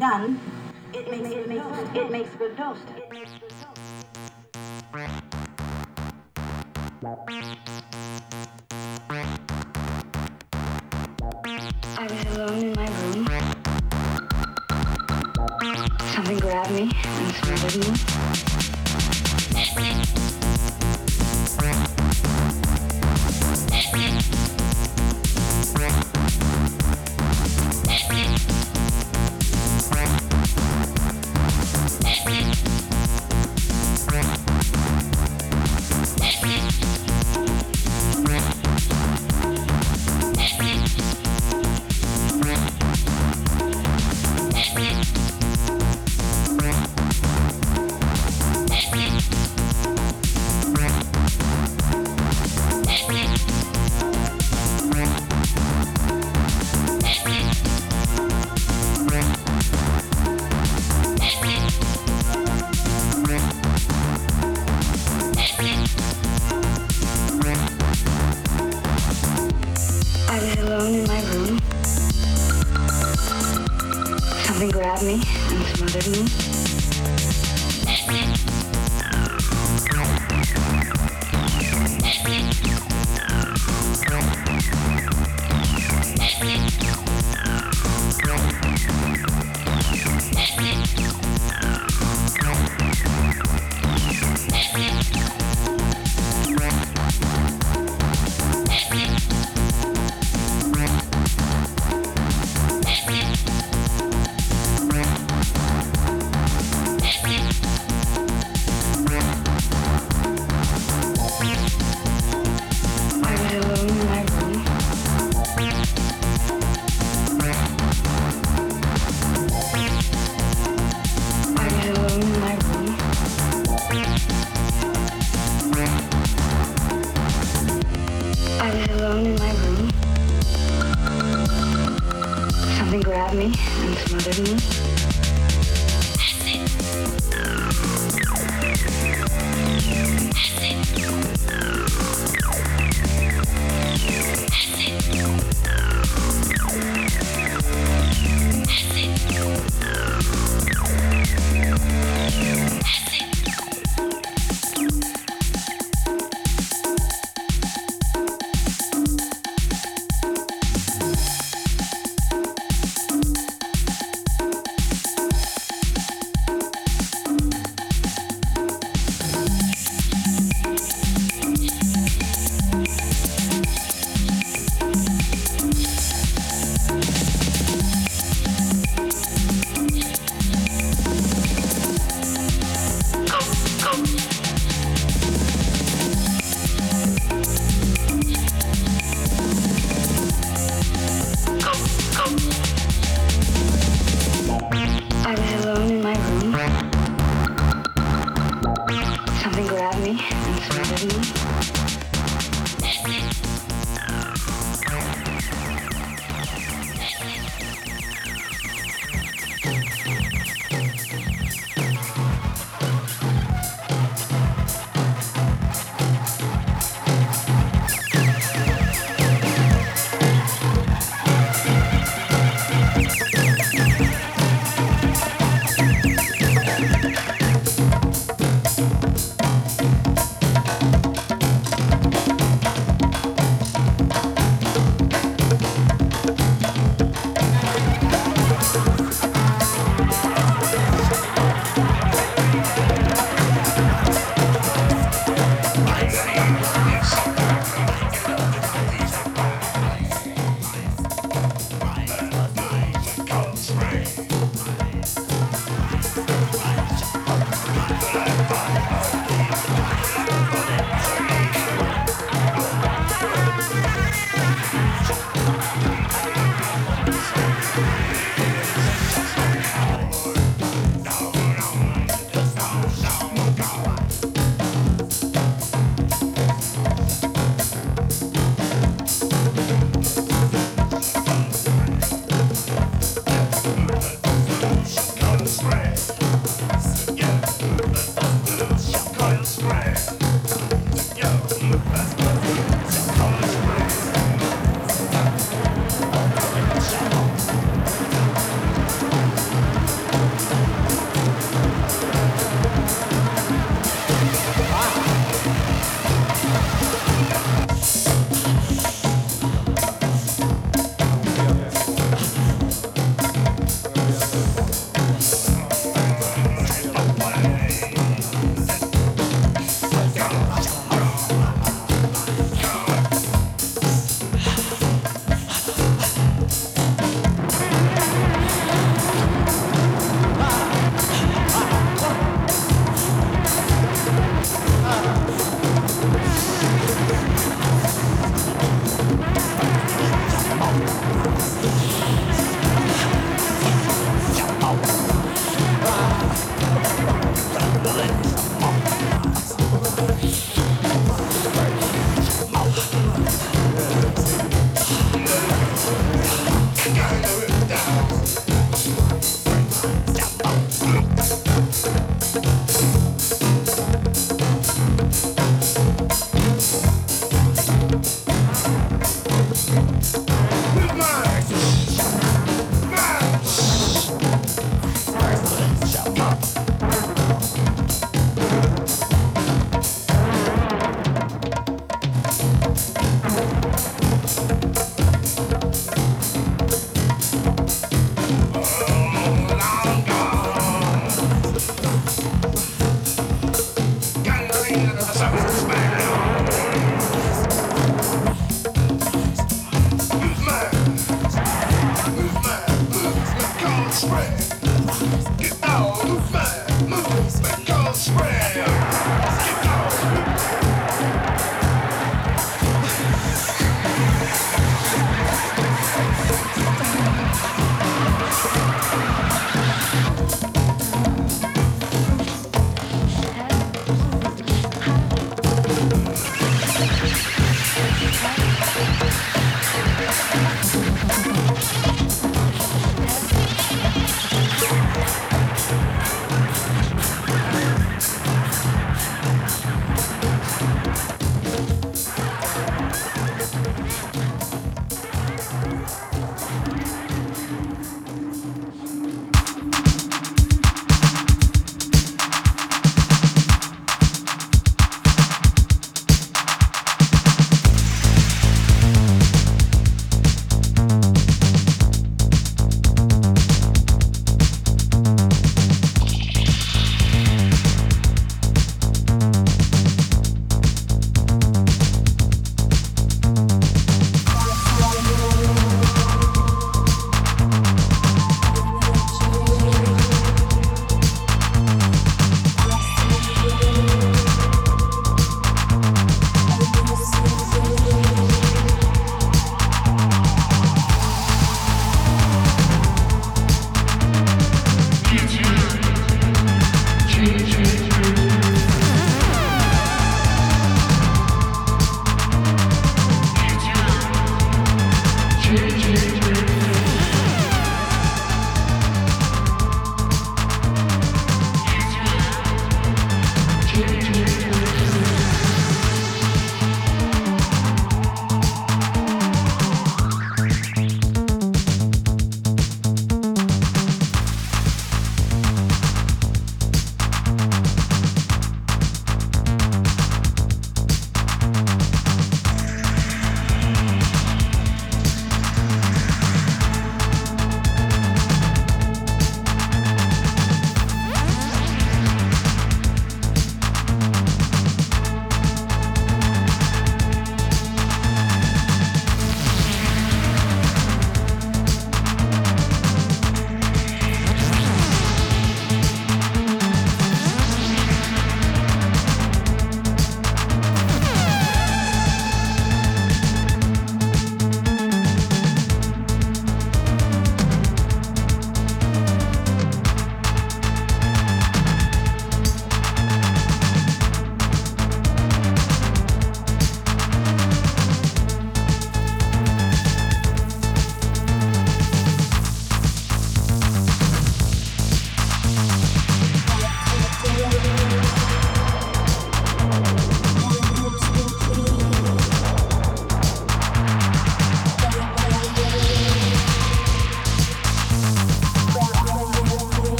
done. 0.00 0.39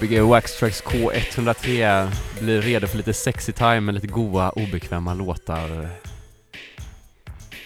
Gbg 0.00 0.20
Wax 0.20 0.58
Tracks 0.58 0.82
K103 0.82 2.08
blir 2.40 2.62
redo 2.62 2.86
för 2.86 2.96
lite 2.96 3.12
sexy 3.12 3.52
time 3.52 3.80
med 3.80 3.94
lite 3.94 4.06
goa 4.06 4.50
obekväma 4.50 5.14
låtar. 5.14 5.88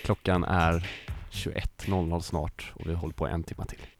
Klockan 0.05 0.45
är 0.45 0.89
21.00 1.31 2.21
snart 2.21 2.73
och 2.75 2.87
vi 2.87 2.95
håller 2.95 3.15
på 3.15 3.27
en 3.27 3.43
timme 3.43 3.67
till. 3.67 3.94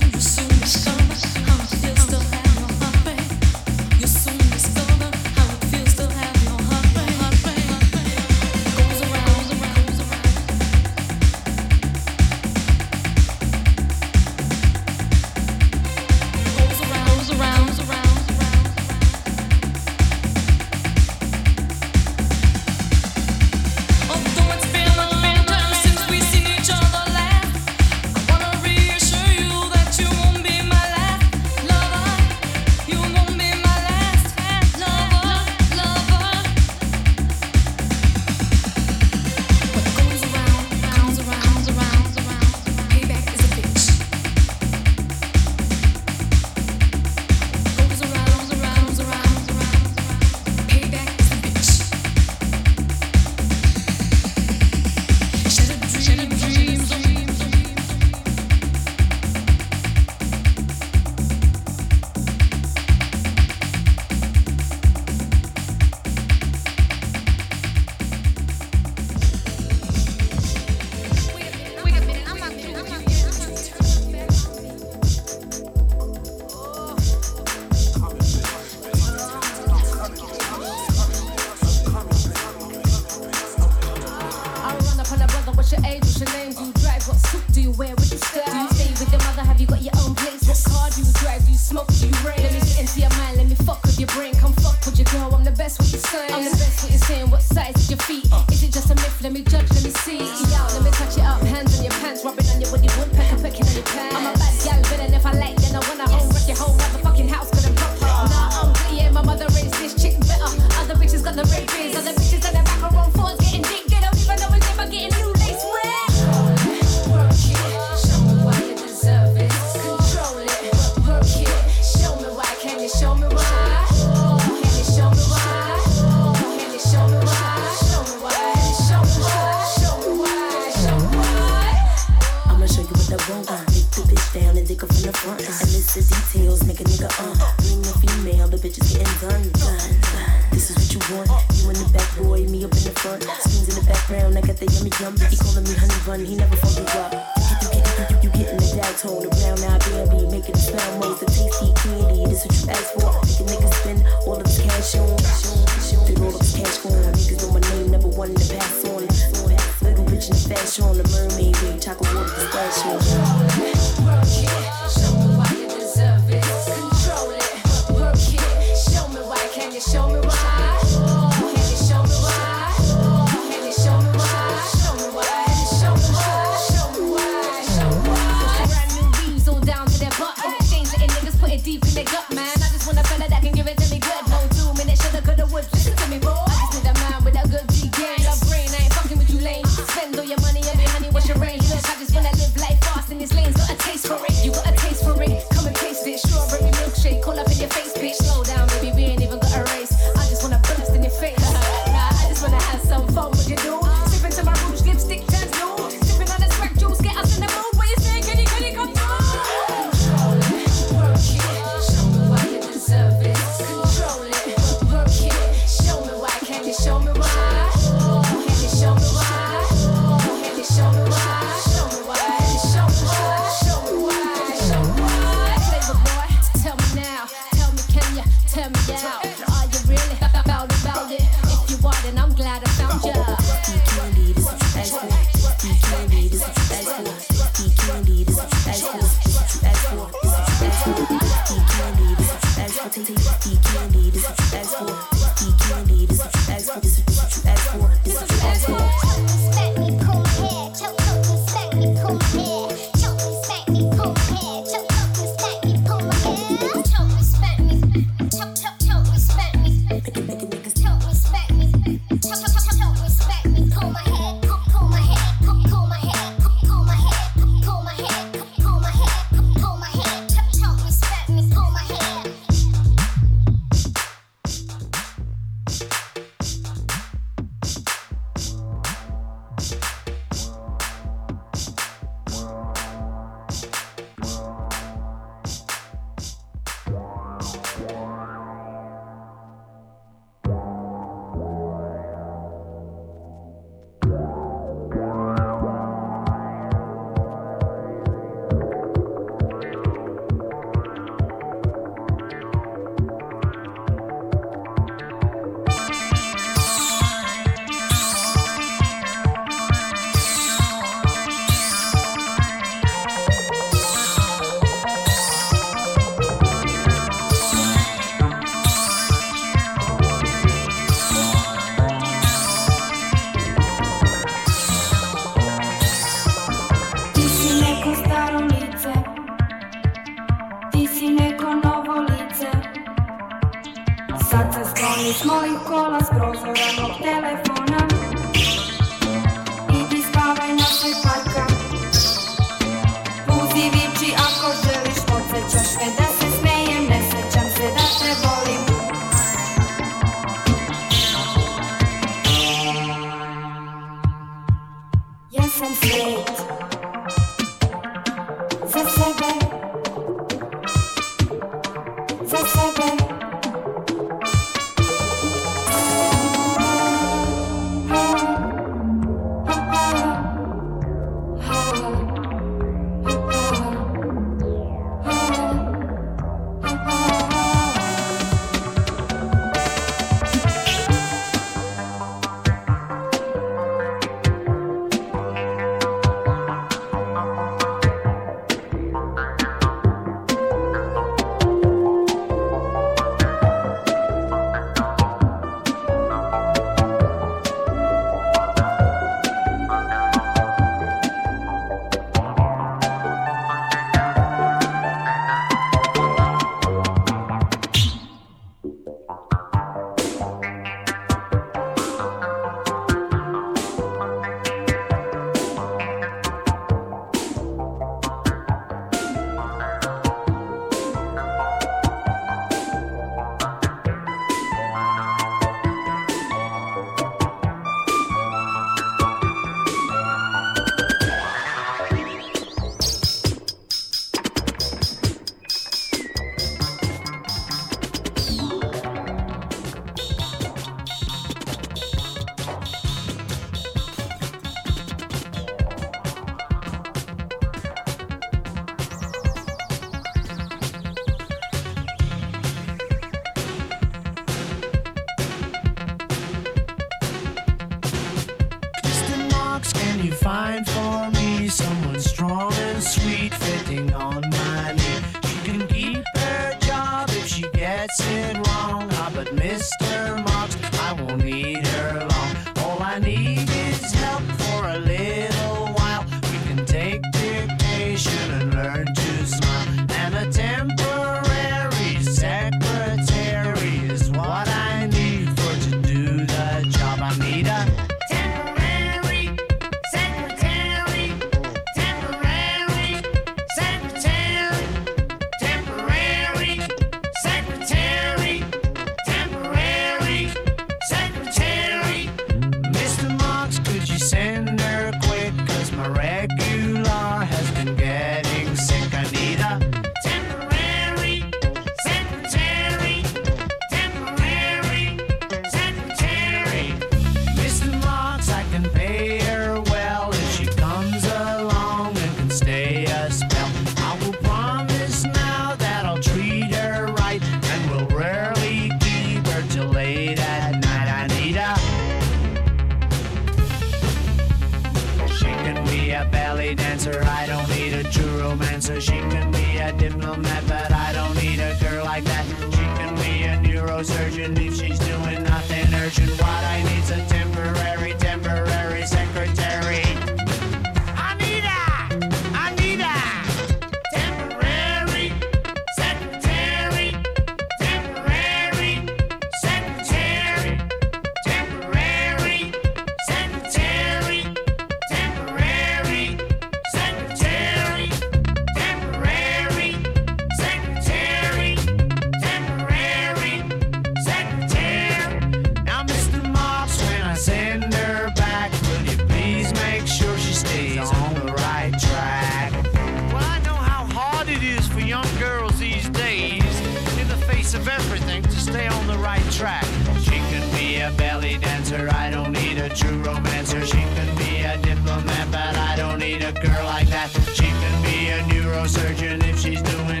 of 587.53 587.67
everything 587.67 588.21
to 588.23 588.39
stay 588.39 588.67
on 588.67 588.87
the 588.87 588.97
right 588.99 589.23
track. 589.31 589.65
She 589.99 590.19
could 590.31 590.51
be 590.57 590.79
a 590.79 590.91
belly 590.91 591.37
dancer, 591.37 591.89
I 591.91 592.09
don't 592.09 592.31
need 592.31 592.57
a 592.57 592.69
true 592.69 593.01
romancer. 593.03 593.65
She 593.65 593.83
could 593.95 594.17
be 594.17 594.41
a 594.43 594.57
diplomat, 594.57 595.31
but 595.31 595.57
I 595.57 595.75
don't 595.75 595.99
need 595.99 596.21
a 596.23 596.31
girl 596.31 596.63
like 596.65 596.87
that. 596.89 597.09
She 597.33 597.49
could 597.61 597.77
be 597.83 598.09
a 598.09 598.19
neurosurgeon 598.29 599.27
if 599.27 599.39
she's 599.39 599.61
doing 599.61 600.00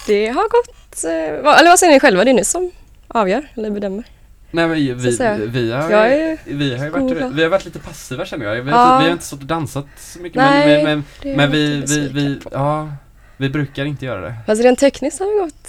Det 0.07 0.27
har 0.29 0.43
gått, 0.49 1.05
eh, 1.05 1.43
vad- 1.45 1.59
eller 1.59 1.71
vad 1.71 1.79
säger 1.79 1.93
ni 1.93 2.01
själva? 2.01 2.25
Det 2.25 2.31
är 2.31 2.35
ni 2.35 2.45
som 2.45 2.71
avgör 3.09 3.49
eller 3.57 3.71
bedömer. 3.71 4.05
Nej 4.51 4.67
men 4.69 4.77
vi, 4.77 4.93
vi, 4.93 5.11
vi 5.47 5.73
har 5.73 5.89
ju, 5.91 5.95
är 5.95 6.39
vi 6.45 6.77
har 6.79 6.89
varit, 6.91 7.33
vi 7.35 7.43
har 7.43 7.51
varit 7.51 7.65
lite 7.65 7.79
passiva 7.79 8.25
känner 8.27 8.47
jag. 8.47 8.63
Vi 8.63 8.71
har, 8.71 8.79
Ja. 8.79 8.95
inte, 8.95 9.03
vi 9.05 9.09
har 9.09 9.13
inte 9.13 9.25
stått 9.25 9.41
och 9.41 9.47
dansat 9.47 9.87
så 9.99 10.19
mycket 10.21 10.37
Nej, 10.37 10.85
men, 10.85 11.05
men, 11.25 11.37
men, 11.37 11.51
vi, 11.51 11.83
vi, 11.87 12.09
vi, 12.09 12.39
ja, 12.53 12.93
vi 13.37 13.49
brukar 13.51 13.85
inte 13.85 14.05
göra 14.07 14.21
det. 14.21 14.35
Fast 14.47 14.63
rent 14.63 14.79
tekniskt 14.79 15.19
har 15.21 15.27
det 15.27 15.41
gått 15.45 15.69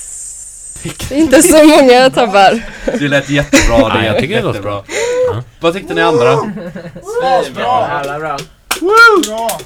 inte 1.11 1.41
så 1.43 1.63
många 1.65 2.09
tabbar. 2.13 2.63
Det 2.99 3.07
lät 3.07 3.29
jättebra, 3.29 3.89
det 3.89 3.93
Nej, 3.93 4.05
jag 4.07 4.19
tycker 4.19 4.35
det 4.35 4.41
låter 4.41 4.59
jättebra. 4.59 5.43
Vad 5.59 5.73
tyckte 5.73 5.93
ni 5.93 6.01
andra? 6.01 6.37
Svinbra! 7.43 7.65
Alla 7.65 8.19
bra. 8.19 8.37
Bra! 9.27 9.59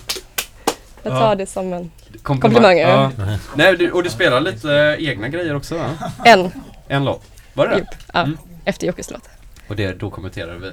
Jag 1.07 1.15
Ja. 1.15 1.19
tar 1.19 1.35
det 1.35 1.45
som 1.45 1.73
en 1.73 1.91
Komplimang. 2.23 2.39
komplimang. 2.63 2.77
Ja. 2.77 3.11
Nej, 3.55 3.77
du, 3.77 3.91
och 3.91 4.03
du 4.03 4.09
spelar 4.09 4.41
lite 4.41 4.73
eh, 4.99 5.07
egna 5.09 5.27
grejer 5.27 5.55
också 5.55 5.77
va? 5.77 5.89
En. 6.25 6.51
En 6.88 7.05
låt. 7.05 7.23
Var 7.53 7.67
det 7.67 7.75
det? 7.75 7.88
Ja. 8.13 8.27
Efter 8.65 8.88
Jockes 8.88 9.11
låt. 9.11 9.29
Och 9.67 9.75
det, 9.75 9.99
då 9.99 10.09
kommenterar 10.09 10.55
vi 10.55 10.71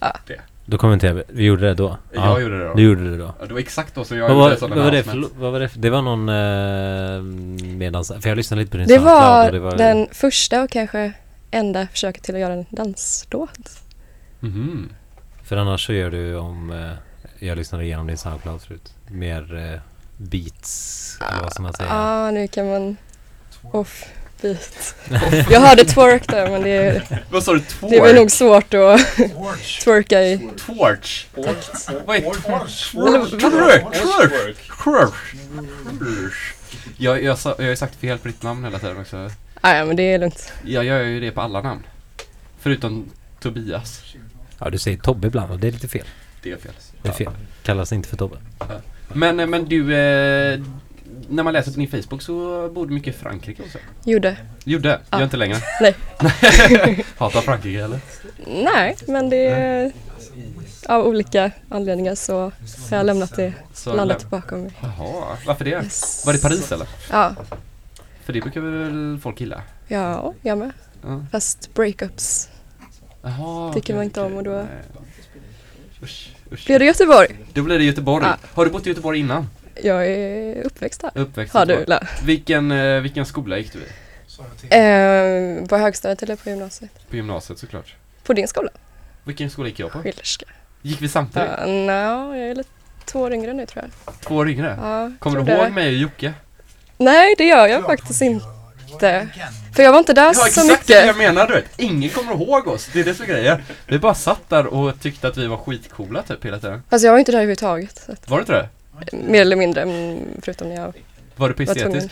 Ja. 0.00 0.16
det. 0.26 0.40
Då 0.66 0.78
kommenterar 0.78 1.12
vi. 1.14 1.22
Vi 1.28 1.44
gjorde 1.44 1.66
det 1.66 1.74
då. 1.74 1.96
Jag 2.12 2.42
gjorde 2.42 2.58
det 2.58 2.68
då. 2.68 2.74
Du 2.74 2.82
gjorde 2.82 3.10
det 3.10 3.16
då. 3.18 3.34
Ja, 3.40 3.46
det 3.46 3.52
var 3.52 3.60
exakt 3.60 3.94
då 3.94 4.04
som 4.04 4.16
jag 4.18 4.24
vad 4.28 4.30
gjorde 4.32 4.42
var, 4.44 4.50
det 4.50 4.56
som 4.56 4.70
vad 4.70 4.78
var, 4.84 4.90
det 4.90 5.02
för, 5.02 5.24
vad 5.38 5.52
var 5.52 5.60
det 5.60 5.68
för, 5.68 5.78
Det 5.78 5.90
var 5.90 6.02
någon 6.02 6.28
eh, 6.28 7.22
medans... 7.76 8.12
För 8.20 8.28
jag 8.28 8.36
lyssnade 8.36 8.60
lite 8.62 8.70
på 8.70 8.76
din 8.76 8.86
Det 8.86 8.98
var, 8.98 9.46
och 9.46 9.52
det 9.52 9.58
var 9.60 9.76
den 9.76 10.08
första 10.12 10.62
och 10.62 10.70
kanske 10.70 11.12
enda 11.50 11.86
försöket 11.86 12.22
till 12.22 12.34
att 12.34 12.40
göra 12.40 12.52
en 12.52 12.66
danslåt. 12.70 13.70
Mhm. 14.40 14.88
För 15.44 15.56
annars 15.56 15.86
så 15.86 15.92
gör 15.92 16.10
du 16.10 16.36
om... 16.36 16.70
Eh, 16.70 16.90
jag 17.46 17.58
lyssnade 17.58 17.84
igenom 17.84 18.06
din 18.06 18.18
Soundcloud 18.18 18.62
förut. 18.62 18.92
Mer 19.08 19.56
eh, 19.56 19.80
beats, 20.16 21.18
eller 21.20 21.42
vad 21.42 21.52
ska 21.52 21.62
man 21.62 21.72
säga? 21.72 21.88
Ja, 21.88 21.94
ah, 21.94 22.30
nu 22.30 22.48
kan 22.48 22.70
man 22.70 22.96
off 23.62 24.04
beat. 24.40 24.94
Jag 25.50 25.60
hörde 25.60 25.84
twerk 25.84 26.28
där 26.28 26.50
men 26.50 26.62
det 26.62 26.70
är, 26.70 27.24
Vad 27.30 27.44
sa 27.44 27.52
du? 27.52 27.60
Twerk? 27.60 27.90
det 27.90 27.96
är 27.96 28.02
väl 28.02 28.14
nog 28.14 28.30
svårt 28.30 28.74
att 28.74 29.00
twerka 29.84 30.22
i. 30.22 30.50
Torch? 30.66 31.26
Vad 31.34 32.16
är 32.16 32.22
vad? 32.22 32.68
Twerk? 32.68 33.40
Twerk? 33.40 34.84
Twerk? 34.84 35.14
Jag, 36.96 37.22
jag, 37.22 37.38
sa, 37.38 37.54
jag 37.58 37.64
har 37.64 37.70
ju 37.70 37.76
sagt 37.76 37.94
fel 37.94 38.18
på 38.18 38.28
ditt 38.28 38.42
namn 38.42 38.64
hela 38.64 38.78
tiden 38.78 39.00
också. 39.00 39.30
Ah, 39.60 39.74
ja 39.74 39.84
men 39.84 39.96
det 39.96 40.02
är 40.02 40.18
lugnt. 40.18 40.52
Jag 40.64 40.84
gör 40.84 41.02
ju 41.02 41.20
det 41.20 41.30
på 41.30 41.40
alla 41.40 41.60
namn. 41.62 41.82
Förutom 42.58 43.10
Tobias. 43.40 44.02
Ja, 44.58 44.70
du 44.70 44.78
säger 44.78 44.98
Tobbe 44.98 45.26
ibland 45.26 45.52
och 45.52 45.58
det 45.58 45.68
är 45.68 45.72
lite 45.72 45.88
fel. 45.88 46.06
Det 46.42 46.50
är 46.52 46.56
fel. 46.56 46.72
Det 47.02 47.08
är 47.08 47.12
fel. 47.12 47.32
Kallas 47.62 47.92
inte 47.92 48.08
för 48.08 48.16
Tobbe. 48.16 48.36
Men, 49.14 49.40
eh, 49.40 49.46
men 49.46 49.64
du, 49.64 49.80
eh, 49.96 50.60
när 51.28 51.42
man 51.42 51.52
läser 51.52 51.72
på 51.72 51.78
din 51.78 51.88
Facebook 51.88 52.22
så 52.22 52.68
bor 52.74 52.86
du 52.86 52.94
mycket 52.94 53.14
i 53.14 53.18
Frankrike 53.18 53.62
också. 53.62 53.78
Gjorde. 54.04 54.36
Gjorde? 54.64 55.00
Ja. 55.10 55.18
Gör 55.18 55.24
inte 55.24 55.36
längre? 55.36 55.56
Nej. 55.80 55.94
Hatar 57.18 57.40
Frankrike 57.40 57.84
eller? 57.84 58.00
Nej, 58.46 58.96
men 59.06 59.30
det 59.30 59.46
är 59.46 59.92
av 60.88 61.06
olika 61.06 61.50
anledningar 61.68 62.14
så 62.14 62.38
har 62.90 62.96
jag 62.96 63.06
lämnat 63.06 63.36
det, 63.36 63.52
Så 63.72 63.92
landat 63.94 64.22
läm- 64.24 64.30
bakom 64.30 64.60
mig. 64.62 64.72
Jaha, 64.80 65.36
varför 65.46 65.64
det? 65.64 65.70
Yes. 65.70 66.26
Var 66.26 66.32
det 66.32 66.38
Paris 66.42 66.72
eller? 66.72 66.88
Ja, 67.10 67.34
För 68.24 68.32
det 68.32 68.40
brukar 68.40 68.60
väl 68.60 69.18
folk 69.22 69.40
gilla? 69.40 69.62
ja, 69.88 70.34
jag 70.42 70.58
med. 70.58 70.70
Ja. 71.02 71.24
Fast 71.32 71.74
breakups 71.74 72.48
Jaha, 73.22 73.72
tycker 73.72 73.84
okej, 73.84 73.94
man 73.96 74.04
inte 74.04 74.20
om 74.20 74.36
och 74.36 74.42
då 74.44 74.50
Nej. 74.50 74.66
Usch, 76.02 76.28
usch. 76.52 76.66
blir 76.66 76.78
det 76.78 76.84
Göteborg. 76.84 77.28
Då 77.52 77.62
blir 77.62 77.78
det 77.78 77.84
Göteborg. 77.84 78.24
Ja. 78.26 78.36
Har 78.54 78.64
du 78.64 78.70
bott 78.70 78.86
i 78.86 78.88
Göteborg 78.88 79.18
innan? 79.20 79.48
Jag 79.82 80.06
är 80.06 80.62
uppväxt 80.62 81.02
här. 81.02 81.10
Uppväxt 81.14 81.54
Har 81.54 81.66
du? 81.66 81.86
Vilken, 82.24 82.72
eh, 82.72 83.00
vilken 83.00 83.26
skola 83.26 83.58
gick 83.58 83.72
du 83.72 83.78
i? 83.78 83.82
Eh, 84.62 85.66
på 85.66 85.76
högstadiet 85.76 86.22
eller 86.22 86.36
på 86.36 86.50
gymnasiet? 86.50 86.90
På 87.10 87.16
gymnasiet 87.16 87.58
såklart. 87.58 87.94
På 88.22 88.32
din 88.32 88.48
skola? 88.48 88.70
Vilken 89.24 89.50
skola 89.50 89.68
gick 89.68 89.78
jag 89.78 89.90
på? 89.92 89.98
Schillerska. 90.02 90.46
Gick 90.82 91.02
vi 91.02 91.08
samtidigt? 91.08 91.48
Ja, 91.58 91.66
no, 91.66 92.36
jag 92.36 92.50
är 92.50 92.54
lite 92.54 92.70
två 93.04 93.20
år 93.20 93.32
yngre 93.32 93.52
nu 93.52 93.66
tror 93.66 93.84
jag. 93.84 94.14
Två 94.20 94.34
år 94.36 94.48
yngre? 94.48 94.78
Ja, 94.80 95.12
Kommer 95.18 95.40
du 95.40 95.52
ihåg 95.52 95.64
det. 95.64 95.70
mig 95.70 95.88
och 95.88 96.00
Jocke? 96.00 96.34
Nej, 96.98 97.34
det 97.38 97.44
gör 97.44 97.66
jag 97.66 97.84
faktiskt 97.84 98.22
inte. 98.22 98.46
För 99.74 99.82
jag 99.82 99.92
var 99.92 99.98
inte 99.98 100.12
där 100.12 100.22
Ja 100.24 100.34
så 100.34 100.46
exakt 100.46 100.66
det 100.66 100.72
mycket. 100.72 101.06
jag 101.06 101.16
menar 101.16 101.46
du 101.46 101.54
vet. 101.54 101.64
Ingen 101.76 102.10
kommer 102.10 102.32
ihåg 102.32 102.68
oss. 102.68 102.88
Det 102.92 103.00
är 103.00 103.04
det 103.04 103.14
som 103.14 103.24
är 103.24 103.28
grejen. 103.28 103.62
Vi 103.86 103.98
bara 103.98 104.14
satt 104.14 104.48
där 104.48 104.66
och 104.66 105.00
tyckte 105.00 105.28
att 105.28 105.36
vi 105.36 105.46
var 105.46 105.56
skitcoola 105.56 106.22
typ 106.22 106.44
hela 106.44 106.58
tiden. 106.58 106.82
Alltså 106.90 107.06
jag 107.06 107.12
var 107.12 107.18
inte 107.18 107.32
där 107.32 107.38
överhuvudtaget. 107.38 108.08
Att, 108.08 108.30
Var 108.30 108.36
det 108.38 108.40
inte 108.40 108.52
det? 108.52 108.68
mer 109.16 109.40
eller 109.40 109.56
mindre, 109.56 109.82
mm, 109.82 110.18
förutom 110.42 110.68
när 110.68 110.76
jag 110.76 110.92
Var 111.36 111.48
du 111.48 111.54
på 111.54 111.62
estetisk? 111.62 112.08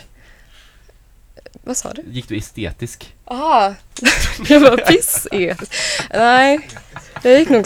Vad 1.63 1.77
sa 1.77 1.93
du? 1.93 2.01
Gick 2.11 2.27
du 2.29 2.37
estetisk? 2.37 3.15
Ah, 3.25 3.73
det 4.47 4.57
var 4.59 4.77
piss 4.77 5.27
Nej, 6.13 6.69
jag 7.23 7.39
gick 7.39 7.49
nog 7.49 7.65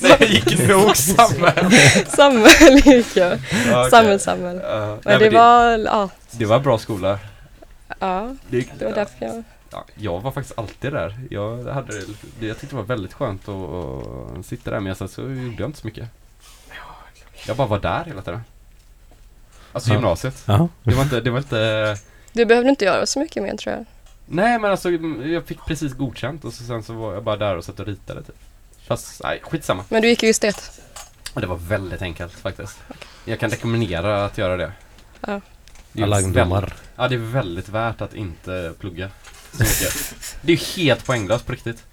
Nej, 0.00 0.16
jag 0.20 0.28
gick 0.30 0.68
nog 0.68 0.96
samhäll. 0.96 1.70
Samhäll 2.16 2.78
gick 2.86 3.16
jag. 3.16 3.32
Ja, 3.66 3.78
okej. 3.80 3.90
Samhällssamhäll. 3.90 4.60
Ja, 4.62 4.76
men 4.86 4.88
nej, 4.88 5.00
det 5.04 5.10
men 5.20 5.20
det- 5.20 5.30
var, 5.38 5.78
ja, 5.78 6.08
Det 6.30 6.44
var 6.44 6.60
bra 6.60 6.78
skola. 6.78 7.18
Ja, 7.98 8.34
Det- 8.48 8.78
det 8.78 8.84
var 8.84 8.92
därför 8.92 9.26
jag 9.26 9.42
Ja, 9.70 9.84
jag 9.94 10.20
var 10.20 10.32
faktiskt 10.32 10.58
alltid 10.58 10.92
där. 10.92 11.20
Jag, 11.30 11.64
hade, 11.64 11.92
det- 12.40 12.46
jag 12.46 12.58
tyckte 12.58 12.76
det 12.76 12.80
var 12.80 12.86
väldigt 12.88 13.12
skönt 13.12 13.48
att, 13.48 13.54
att 14.38 14.46
sitta 14.46 14.70
där 14.70 14.80
men 14.80 14.94
sen 14.96 15.08
så 15.08 15.22
gjorde 15.22 15.56
jag 15.58 15.68
inte 15.68 15.78
så 15.80 15.86
mycket. 15.86 16.08
Jag 17.46 17.56
bara 17.56 17.66
var 17.66 17.78
där 17.78 18.04
hela 18.04 18.22
tiden. 18.22 18.40
Alltså 19.72 19.90
Ja. 19.90 19.94
gymnasiet. 19.94 20.42
Ja. 20.46 20.68
Det 20.82 20.94
var 20.94 21.02
inte, 21.02 21.20
det 21.20 21.30
var 21.30 21.38
inte 21.38 21.96
Du 22.32 22.44
behövde 22.44 22.70
inte 22.70 22.84
göra 22.84 23.06
så 23.06 23.18
mycket 23.18 23.42
mer 23.42 23.56
tror 23.56 23.74
jag. 23.74 23.84
Nej 24.26 24.58
men 24.58 24.70
alltså 24.70 24.90
jag 24.90 25.44
fick 25.44 25.58
precis 25.66 25.92
godkänt 25.94 26.44
och 26.44 26.52
så, 26.52 26.64
sen 26.64 26.82
så 26.82 26.92
var 26.92 27.14
jag 27.14 27.24
bara 27.24 27.36
där 27.36 27.56
och 27.56 27.64
satt 27.64 27.80
och 27.80 27.86
ritade 27.86 28.22
typ. 28.22 28.36
Fast 28.86 29.22
nej, 29.22 29.40
skitsamma. 29.42 29.84
Men 29.88 30.02
du 30.02 30.08
gick 30.08 30.22
ju 30.22 30.30
estet. 30.30 30.80
Det 31.34 31.46
var 31.46 31.56
väldigt 31.56 32.02
enkelt 32.02 32.32
faktiskt. 32.32 32.78
Jag 33.24 33.40
kan 33.40 33.50
rekommendera 33.50 34.24
att 34.24 34.38
göra 34.38 34.56
det. 34.56 34.72
Ja. 35.26 35.40
Det 35.96 36.02
är 36.02 36.04
Alla 36.04 36.16
väldigt- 36.16 36.36
ungdomar. 36.36 36.74
Ja, 36.96 37.08
det 37.08 37.14
är 37.14 37.18
väldigt 37.18 37.68
värt 37.68 38.00
att 38.00 38.14
inte 38.14 38.72
plugga 38.80 39.10
så 39.52 39.62
mycket. 39.62 40.14
Det 40.42 40.52
är 40.52 40.76
helt 40.76 41.06
poänglöst 41.06 41.46
på 41.46 41.52
riktigt. 41.52 41.84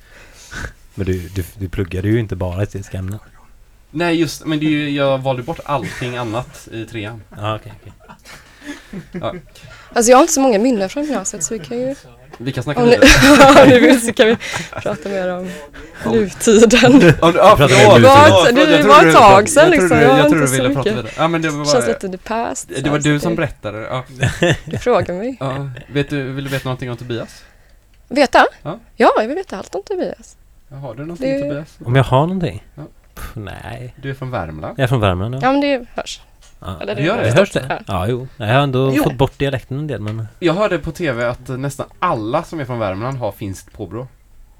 Men 0.95 1.05
du, 1.05 1.29
du, 1.29 1.43
du 1.57 1.69
pluggade 1.69 2.07
ju 2.07 2.19
inte 2.19 2.35
bara 2.35 2.63
estetiska 2.63 2.97
ämnen. 2.97 3.19
Nej 3.91 4.15
just, 4.15 4.45
men 4.45 4.59
det 4.59 4.65
är 4.65 4.69
ju, 4.69 4.89
jag 4.89 5.17
valde 5.17 5.43
bort 5.43 5.59
allting 5.65 6.17
annat 6.17 6.67
i 6.71 6.85
trean. 6.85 7.21
Ja, 7.37 7.55
okej. 7.55 7.73
okej. 7.81 7.93
Ja, 9.11 9.35
Alltså 9.93 10.09
jag 10.11 10.17
har 10.17 10.21
inte 10.21 10.33
så 10.33 10.41
många 10.41 10.59
minnen 10.59 10.89
från 10.89 11.03
gymnasiet 11.03 11.43
så 11.43 11.53
vi 11.53 11.59
kan 11.65 11.79
ju... 11.79 11.95
vi 12.37 12.51
kan 12.51 12.63
snacka 12.63 12.79
Om 12.83 12.89
vidare. 12.89 13.05
ja, 13.55 13.65
ni 13.65 13.79
vill 13.79 14.01
så 14.01 14.13
kan 14.13 14.27
vi 14.27 14.37
prata 14.71 15.09
mer 15.09 15.29
om 15.37 15.49
nutiden. 16.05 17.13
Om 17.21 17.31
Det 17.33 18.83
var 18.83 19.07
ett- 19.07 19.15
tag 19.15 19.49
sedan, 19.49 19.63
jag 19.63 19.71
liksom. 19.71 19.97
Jag 19.97 20.19
Jag 20.19 20.29
trodde 20.29 20.45
du 20.45 20.51
ville 20.51 20.73
prata 20.73 20.89
vidare. 20.89 21.07
Ja 21.17 21.27
men 21.27 21.41
det 21.41 21.49
var 21.49 21.65
Känns 21.65 21.87
lite 21.87 22.09
the 22.09 22.17
past. 22.17 22.69
Det 22.83 22.89
var 22.89 22.99
du 22.99 23.19
som 23.19 23.29
det- 23.31 23.35
berättade 23.35 23.77
ja. 23.81 24.03
Du 24.65 24.77
frågar 24.77 25.13
mig. 25.13 25.37
ja. 25.39 25.69
Vet 25.93 26.09
du, 26.09 26.23
vill 26.31 26.43
du 26.43 26.49
veta 26.49 26.63
någonting 26.69 26.91
om 26.91 26.97
Tobias? 26.97 27.43
Veta? 28.07 28.45
Ja. 28.63 28.79
Ja, 28.95 29.11
jag 29.17 29.27
vill 29.27 29.35
veta 29.35 29.57
allt 29.57 29.75
om 29.75 29.81
Tobias. 29.83 30.35
Ja, 30.69 30.75
Har 30.77 30.93
du 30.95 31.01
någonting 31.01 31.33
Det- 31.33 31.41
Tobias? 31.49 31.77
Om 31.85 31.95
jag 31.95 32.03
har 32.03 32.21
någonting? 32.21 32.63
Ja. 32.75 32.83
Pff, 33.15 33.31
nej. 33.33 33.93
Du 34.01 34.09
är 34.09 34.13
från 34.13 34.31
Värmland? 34.31 34.73
Jag 34.79 34.83
är 34.83 34.87
från 34.87 34.99
Värmland 34.99 35.35
ja. 35.35 35.39
Ja, 35.41 35.51
men 35.51 35.61
det 35.61 35.85
hörs. 35.95 36.21
Ja. 36.65 36.81
Eller 36.81 36.95
det 36.95 37.01
gör 37.01 37.23
det. 37.23 37.31
Hörs 37.31 37.51
det? 37.51 37.83
Ja. 37.87 38.07
Jo. 38.07 38.27
Jag 38.37 38.47
har 38.47 38.53
ändå 38.53 38.93
Jo. 38.95 39.03
fått 39.03 39.17
bort 39.17 39.39
dialekten 39.39 39.79
en 39.79 39.87
del 39.87 40.01
men... 40.01 40.27
Jag 40.39 40.53
hörde 40.53 40.79
på 40.79 40.91
TV 40.91 41.25
att 41.25 41.47
nästan 41.47 41.85
alla 41.99 42.43
som 42.43 42.59
är 42.59 42.65
från 42.65 42.79
Värmland 42.79 43.17
har 43.17 43.31
finskt 43.31 43.73
påbrå. 43.73 44.07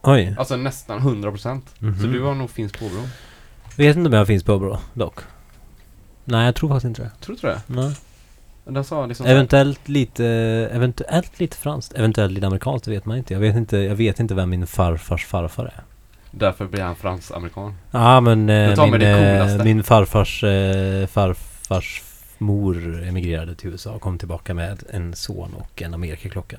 Oj. 0.01 0.35
Alltså 0.39 0.55
nästan 0.55 0.99
100% 0.99 1.61
Mhm. 1.79 1.99
Så 1.99 2.07
du 2.07 2.21
har 2.23 2.33
nog 2.35 2.49
finskt 2.49 2.79
påbrå. 2.79 3.01
Vet 3.77 3.95
inte 3.97 4.07
om 4.07 4.13
jag 4.13 4.27
finns 4.27 4.43
på 4.43 4.59
bra 4.59 4.79
dock. 4.93 5.19
Nej, 6.25 6.45
jag 6.45 6.55
tror 6.55 6.69
faktiskt 6.69 6.85
inte 6.85 7.01
det. 7.01 7.11
Tror 7.25 7.35
du 7.41 7.47
det? 7.47 7.61
Nej. 7.67 7.95
Den 8.65 8.83
sa 8.83 9.05
liksom 9.05 9.25
Eventuellt 9.25 9.87
lite, 9.89 10.25
eventuellt 10.73 11.39
lite 11.39 11.57
franskt, 11.57 11.93
eventuellt 11.93 12.31
lite 12.33 12.47
amerikanskt, 12.47 12.85
det 12.85 12.91
vet 12.91 13.05
man 13.05 13.17
inte. 13.17 13.33
Jag 13.33 13.39
vet 13.41 13.55
inte, 13.55 13.77
jag 13.77 13.95
vet 13.95 14.19
inte 14.19 14.33
vem 14.35 14.49
min 14.49 14.67
farfars 14.67 15.25
farfar 15.25 15.65
är. 15.65 15.83
Därför 16.31 16.65
blir 16.65 16.81
han 16.83 16.95
fransk-amerikan. 16.95 17.75
Ja 17.91 18.19
men 18.21 18.47
Du 18.47 18.53
eh, 18.53 18.75
tar 18.75 18.87
med 18.87 18.91
min, 18.91 18.99
det 18.99 19.09
eh, 19.33 19.39
coolaste. 19.39 19.63
min 19.63 19.83
farfars 19.83 20.43
eh, 20.43 21.07
farfars 21.73 22.03
mor 22.37 23.03
emigrerade 23.03 23.55
till 23.55 23.69
USA 23.69 23.91
och 23.91 24.01
kom 24.01 24.17
tillbaka 24.17 24.53
med 24.53 24.83
en 24.89 25.15
son 25.15 25.53
och 25.53 25.81
en 25.81 25.93
Amerikaklocka. 25.93 26.57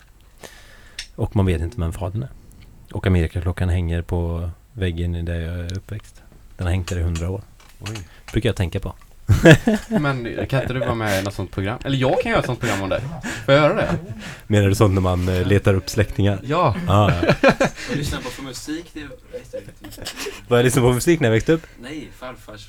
Och 1.15 1.37
man 1.37 1.47
vet 1.47 1.61
inte 1.61 1.81
vem 1.81 1.93
fadern 1.93 2.23
är. 2.23 2.29
Och 2.93 3.07
Amerikaklockan 3.07 3.69
hänger 3.69 4.03
på 4.03 4.51
väggen 4.73 5.25
där 5.25 5.41
jag 5.41 5.59
är 5.59 5.79
uppväxt. 5.79 6.23
Den 6.57 6.67
har 6.67 6.73
hängt 6.73 6.89
där 6.89 6.99
i 6.99 7.03
hundra 7.03 7.31
år. 7.31 7.43
Oj. 7.81 7.97
Brukar 8.33 8.49
jag 8.49 8.57
tänka 8.57 8.81
på. 8.81 8.95
Men 9.89 10.47
kan 10.47 10.63
inte 10.63 10.73
du 10.75 10.81
vara 10.81 10.95
med 10.95 11.21
i 11.21 11.25
något 11.25 11.35
sånt 11.35 11.51
program? 11.51 11.79
Eller 11.85 11.99
jag 11.99 12.21
kan 12.23 12.31
göra 12.31 12.41
ett 12.41 12.47
sånt 12.47 12.61
program 12.61 12.83
om 12.83 12.89
dig. 12.89 13.01
Får 13.45 13.55
jag 13.55 13.63
göra 13.63 13.75
det? 13.75 13.99
Menar 14.47 14.69
du 14.69 14.75
sånt 14.75 14.95
när 14.95 15.01
man 15.01 15.29
eh, 15.29 15.47
letar 15.47 15.75
upp 15.75 15.91
släktingar? 15.91 16.41
Ja. 16.45 16.77
Ah, 16.89 17.13
ja. 17.23 17.35
Lyssnar 17.95 18.21
på 18.21 18.29
för 18.29 18.43
musik, 18.43 18.91
det 18.93 19.01
jag 19.01 19.11
inte. 19.85 20.03
Var 20.49 20.59
jag 20.59 20.65
lyssnade 20.65 20.89
på 20.89 20.95
musik 20.95 21.21
när 21.21 21.29
jag 21.29 21.33
växte 21.33 21.53
upp? 21.53 21.67
Nej, 21.81 22.09
farfars. 22.19 22.69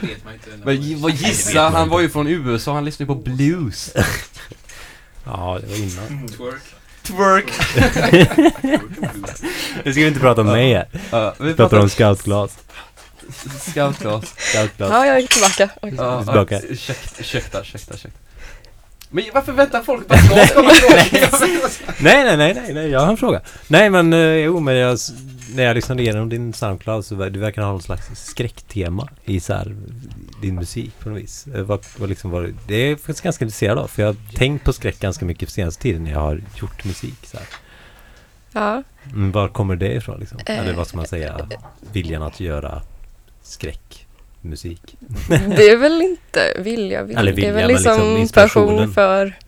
Det 0.00 0.06
vet 0.06 0.24
man 0.24 0.34
inte. 0.34 0.50
Men 0.64 1.00
vad 1.00 1.12
gissa, 1.12 1.68
han 1.68 1.88
var 1.88 2.00
ju 2.00 2.08
från 2.08 2.26
USA, 2.28 2.74
han 2.74 2.84
lyssnade 2.84 3.06
på 3.06 3.14
blues. 3.14 3.92
Ja, 5.24 5.58
det 5.62 5.66
var 5.66 5.76
innan. 5.76 6.28
Twerk. 6.28 6.62
Twerk! 7.02 7.52
Nu 9.84 9.92
ska 9.92 10.00
vi 10.00 10.06
inte 10.06 10.20
prata 10.20 10.40
om 10.40 10.46
mig 10.46 10.74
här. 10.74 11.34
Vi 11.44 11.54
pratar 11.54 11.78
om 11.78 11.88
scoutglas. 11.88 12.58
Scoutglas. 13.60 14.34
Scoutglas. 14.38 14.90
Ja, 14.90 15.06
jag 15.06 15.18
är 15.18 15.26
tillbaka. 15.26 15.68
Tillbaka. 15.80 16.54
ja, 16.54 16.60
ursäkta, 16.68 17.10
ursäkta, 17.18 17.60
ursäkta, 17.60 17.94
ursäkta. 17.94 18.18
Men 19.10 19.24
varför 19.34 19.52
väntar 19.52 19.82
folk 19.82 20.08
på 20.08 20.14
att 20.14 20.20
jag 20.36 20.48
ska 20.48 20.62
nej, 22.00 22.24
nej, 22.24 22.36
nej, 22.36 22.54
nej, 22.54 22.74
nej, 22.74 22.88
jag 22.90 23.00
har 23.00 23.08
en 23.10 23.16
fråga. 23.16 23.40
Nej, 23.68 23.90
men 23.90 24.12
eh, 24.12 24.18
jo, 24.20 24.60
men 24.60 24.74
jag, 24.76 24.98
när 25.54 25.62
jag 25.62 25.74
lyssnade 25.74 26.02
igenom 26.02 26.28
din 26.28 26.52
Soundcloud 26.52 27.04
så 27.04 27.14
ver- 27.14 27.30
du 27.30 27.38
verkar 27.40 27.62
ha 27.62 27.70
någon 27.70 27.82
slags 27.82 28.08
skräcktema 28.14 29.08
i 29.24 29.40
så 29.40 29.52
här, 29.54 29.76
din 30.42 30.54
musik 30.54 30.92
på 30.98 31.08
något 31.10 31.18
vis. 31.22 31.46
Eh, 31.54 31.62
Vad, 31.62 31.84
vad 31.98 32.08
liksom 32.08 32.30
var, 32.30 32.52
det 32.66 32.74
är 32.74 32.88
jag 32.90 32.98
faktiskt 33.00 33.20
ganska 33.22 33.44
intresserad 33.44 33.78
av, 33.78 33.86
för 33.88 34.02
jag 34.02 34.08
har 34.08 34.16
tänkt 34.36 34.64
på 34.64 34.72
skräck 34.72 35.00
ganska 35.00 35.24
mycket 35.24 35.48
på 35.48 35.52
senaste 35.52 35.82
tiden 35.82 36.04
när 36.04 36.10
jag 36.10 36.20
har 36.20 36.42
gjort 36.56 36.84
musik. 36.84 37.18
Så 37.26 37.36
här. 37.36 37.46
Ja. 38.52 38.82
Men 39.14 39.32
var 39.32 39.48
kommer 39.48 39.76
det 39.76 39.94
ifrån 39.94 40.20
liksom? 40.20 40.38
Eh, 40.46 40.58
Eller 40.58 40.74
vad 40.74 40.86
ska 40.86 40.96
man 40.96 41.06
säga? 41.06 41.48
Viljan 41.92 42.22
att 42.22 42.40
göra 42.40 42.82
skräckmusik? 44.42 44.96
Det 45.28 45.68
är 45.70 45.76
väl 45.76 46.02
inte 46.02 46.54
vilja, 46.58 47.02
vilja. 47.02 47.20
Eller 47.20 47.32
det 47.32 47.46
är 47.46 47.52
vilja, 47.52 47.52
väl 47.52 47.66
men 47.66 47.74
liksom, 47.76 47.92
liksom 47.92 48.16
inspirationen. 48.16 48.76
passion 48.78 48.94
för 48.94 49.38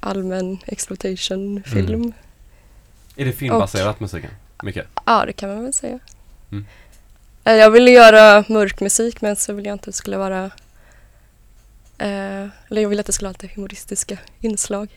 allmän 0.00 0.58
exploitation 0.66 1.62
film. 1.66 1.94
Mm. 1.94 2.12
Är 3.16 3.24
det 3.24 3.32
filmbaserat 3.32 4.00
musiken? 4.00 4.30
Mycket? 4.62 4.86
Ja, 5.06 5.24
det 5.26 5.32
kan 5.32 5.48
man 5.54 5.62
väl 5.64 5.72
säga. 5.72 5.98
Mm. 6.52 6.66
Eh, 7.44 7.52
Jag 7.54 7.70
ville 7.70 7.90
göra 7.90 8.44
mörk 8.48 8.80
musik 8.80 9.20
men 9.20 9.36
så 9.36 9.52
ville 9.52 9.68
jag 9.68 9.74
inte 9.74 9.82
att 9.82 9.86
det 9.86 9.92
skulle 9.92 10.16
vara 10.16 10.44
eh, 11.98 12.46
eller 12.68 12.82
jag 12.82 12.88
ville 12.88 13.00
att 13.00 13.06
det 13.06 13.12
skulle 13.12 13.28
ha 13.28 13.32
lite 13.32 13.54
humoristiska 13.54 14.18
inslag. 14.40 14.88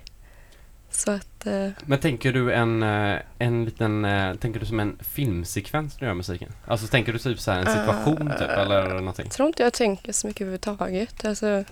Så 0.96 1.12
att 1.12 1.46
eh, 1.46 1.70
Men 1.86 2.00
tänker 2.00 2.34
du 2.34 2.54
en, 2.54 2.84
eh, 2.84 3.20
en 3.40 3.66
liten, 3.66 4.06
eh, 4.06 4.36
tänker 4.36 4.60
du 4.60 4.66
som 4.66 4.80
en 4.80 4.98
filmsekvens 5.02 5.94
när 5.94 6.00
du 6.00 6.06
gör 6.06 6.14
musiken? 6.14 6.52
Alltså 6.68 6.88
tänker 6.88 7.14
du 7.14 7.20
typ 7.20 7.40
så 7.40 7.52
här 7.52 7.60
en 7.60 7.66
situation 7.80 8.32
typ 8.40 8.50
eller 8.50 8.90
någonting? 8.90 9.26
jag 9.26 9.32
tror 9.34 9.48
inte 9.48 9.64
jag 9.64 9.74
tänker 9.74 10.12
så 10.12 10.28
mycket 10.28 10.42
överhuvudtaget. 10.42 11.26
Alltså, 11.26 11.64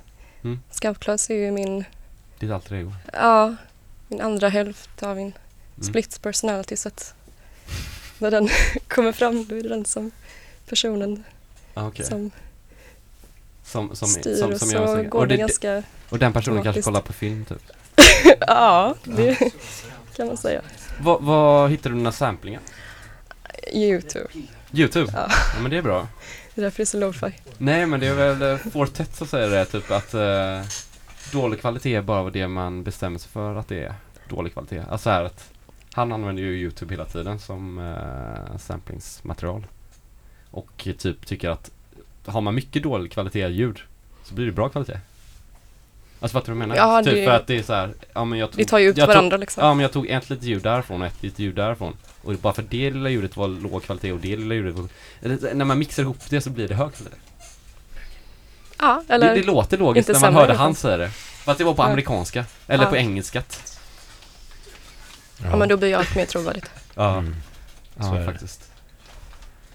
Mm. 0.44 0.60
Scoutclass 0.72 1.30
är 1.30 1.36
ju 1.36 1.52
min, 1.52 1.84
Ditt 2.40 2.52
alter 2.52 2.76
ego? 2.76 2.92
ja, 3.14 3.56
min 4.08 4.22
andra 4.22 4.50
hälft 4.50 5.04
av 5.04 5.16
min 5.16 5.26
Mm. 5.76 5.84
split 5.84 6.22
personality. 6.22 6.76
Så 6.78 6.88
att 6.88 7.14
när 8.20 8.32
den 8.32 8.50
kommer 8.88 9.12
fram 9.12 9.46
då 9.46 9.56
är 9.56 9.64
det 9.64 9.70
den 9.70 9.86
som 9.86 10.12
personen 10.70 11.24
Ah, 11.74 11.88
okej. 11.88 12.06
som 12.06 12.32
Som, 13.64 13.96
som, 13.96 14.08
styr 14.08 14.36
som, 14.36 14.52
och 14.54 14.60
som 14.60 14.68
så 14.68 14.76
gör 14.76 14.88
musiken. 14.88 15.10
går 15.10 15.26
det 15.26 15.34
det- 15.34 15.38
ganska 15.40 15.84
och 16.10 16.20
den 16.20 16.34
personen 16.34 16.64
kanske 16.64 16.82
kollar 16.82 17.02
på 17.02 17.14
film 17.14 17.46
typ? 17.46 17.62
ja, 18.40 18.96
det 19.04 19.52
kan 20.16 20.28
man 20.28 20.38
säga. 20.38 20.62
Vad, 21.00 21.72
hittar 21.72 21.90
du 21.90 21.96
dina 21.96 22.12
samplingar? 22.12 22.62
Youtube. 23.74 24.28
Youtube? 24.74 25.12
Ja. 25.16 25.28
ja 25.30 25.62
men 25.62 25.72
det 25.72 25.78
är 25.78 25.82
bra. 25.82 26.08
Det 26.56 26.62
är 26.62 26.64
därför 26.64 26.78
det 26.78 26.84
är 26.84 26.86
så 26.86 27.00
lo-fi. 27.00 27.34
Nej 27.58 27.86
men 27.86 28.00
det 28.00 28.08
är 28.08 28.14
väl 28.14 28.42
eh, 28.42 28.58
Fortet 28.58 29.16
som 29.16 29.28
säger 29.28 29.50
det 29.50 29.66
typ 29.66 29.92
att 29.92 30.14
eh, 30.14 30.62
dålig 31.32 31.60
kvalitet 31.60 31.96
är 31.96 32.02
bara 32.02 32.30
det 32.30 32.48
man 32.48 32.84
bestämmer 32.84 33.20
sig 33.20 33.32
för 33.32 33.56
att 33.56 33.68
det 33.68 33.84
är 33.84 33.94
dålig 34.30 34.54
kvalitet. 34.54 34.84
Alltså 34.90 35.10
här 35.10 35.24
att 35.24 35.52
han 35.94 36.12
använder 36.12 36.44
ju 36.44 36.50
Youtube 36.50 36.94
hela 36.94 37.06
tiden 37.06 37.40
som 37.40 37.80
eh, 37.80 38.58
samplingsmaterial. 38.58 39.68
Och 40.52 40.88
typ 40.98 41.26
tycker 41.26 41.50
att 41.50 41.72
har 42.26 42.42
man 42.42 42.56
mycket 42.56 42.84
dålig 42.84 43.12
kvalitet 43.12 43.48
ljud 43.48 43.80
så 44.24 44.34
blir 44.34 44.46
det 44.46 44.52
bra 44.52 44.70
kvalitet. 44.70 45.00
Alltså 46.24 46.34
fattar 46.40 46.54
du 46.54 46.60
vad 46.60 46.62
jag 46.64 46.70
menar? 46.70 46.76
Ja, 46.96 47.04
typ 47.04 47.14
det- 47.14 47.26
för 47.26 47.32
att 47.32 47.48
det 47.48 47.58
är 47.58 47.64
så 47.64 47.74
här, 47.74 47.94
ja 48.14 48.26
men 48.26 48.40
jag 48.40 48.52
tog, 48.52 48.58
Det 48.58 48.66
tar 48.66 48.78
ju 48.78 48.90
ut 48.90 48.98
jag 48.98 49.08
varandra, 49.08 49.32
tog, 49.32 49.40
liksom. 49.40 49.64
Ja 49.66 49.74
men 49.74 49.82
jag 49.84 49.92
tog 49.92 50.08
ett 50.08 50.30
litet 50.30 50.46
ljud 50.46 50.64
därifrån 50.64 51.02
och 51.02 51.08
ett 51.08 51.24
litet 51.24 51.40
ljud 51.40 51.56
därifrån. 51.56 51.98
Och 52.22 52.34
bara 52.34 52.54
för 52.54 52.62
det 52.70 52.92
lilla 52.92 53.10
ljudet 53.10 53.38
var 53.38 53.48
låg 53.48 53.84
kvalitet 53.84 54.12
och 54.12 54.20
det 54.20 54.36
lilla 54.36 54.56
ljudet 54.56 54.76
var... 54.76 54.88
När 55.54 55.66
man 55.66 55.80
mixar 55.80 56.04
ihop 56.04 56.18
det 56.30 56.42
så 56.42 56.50
blir 56.50 56.68
det 56.68 56.76
hög 56.76 56.94
kvalitet. 56.94 57.18
Ja, 58.80 59.04
eller 59.08 59.30
det, 59.30 59.36
det 59.42 59.44
låter 59.48 59.78
logiskt 59.78 60.10
när 60.10 60.20
man 60.20 60.34
hörde 60.36 60.54
han 60.54 60.76
säga 60.76 60.98
det. 60.98 61.10
För 61.10 61.52
att 61.52 61.58
det 61.58 61.64
var 61.64 61.74
på 61.74 61.82
Ja. 61.84 61.88
amerikanska. 61.88 62.46
Eller 62.68 62.84
Ja. 62.84 62.90
på 62.90 62.98
engelska. 62.98 63.44
Ja, 65.44 65.56
men 65.56 65.70
då 65.70 65.78
blir 65.78 65.88
ju 65.90 65.94
allt 65.96 66.16
mer 66.16 66.26
trovärdigt. 66.26 66.70
Ja, 66.96 67.18
Mm. 67.18 67.36
Så 68.00 68.16
ja 68.16 68.26
faktiskt. 68.26 68.72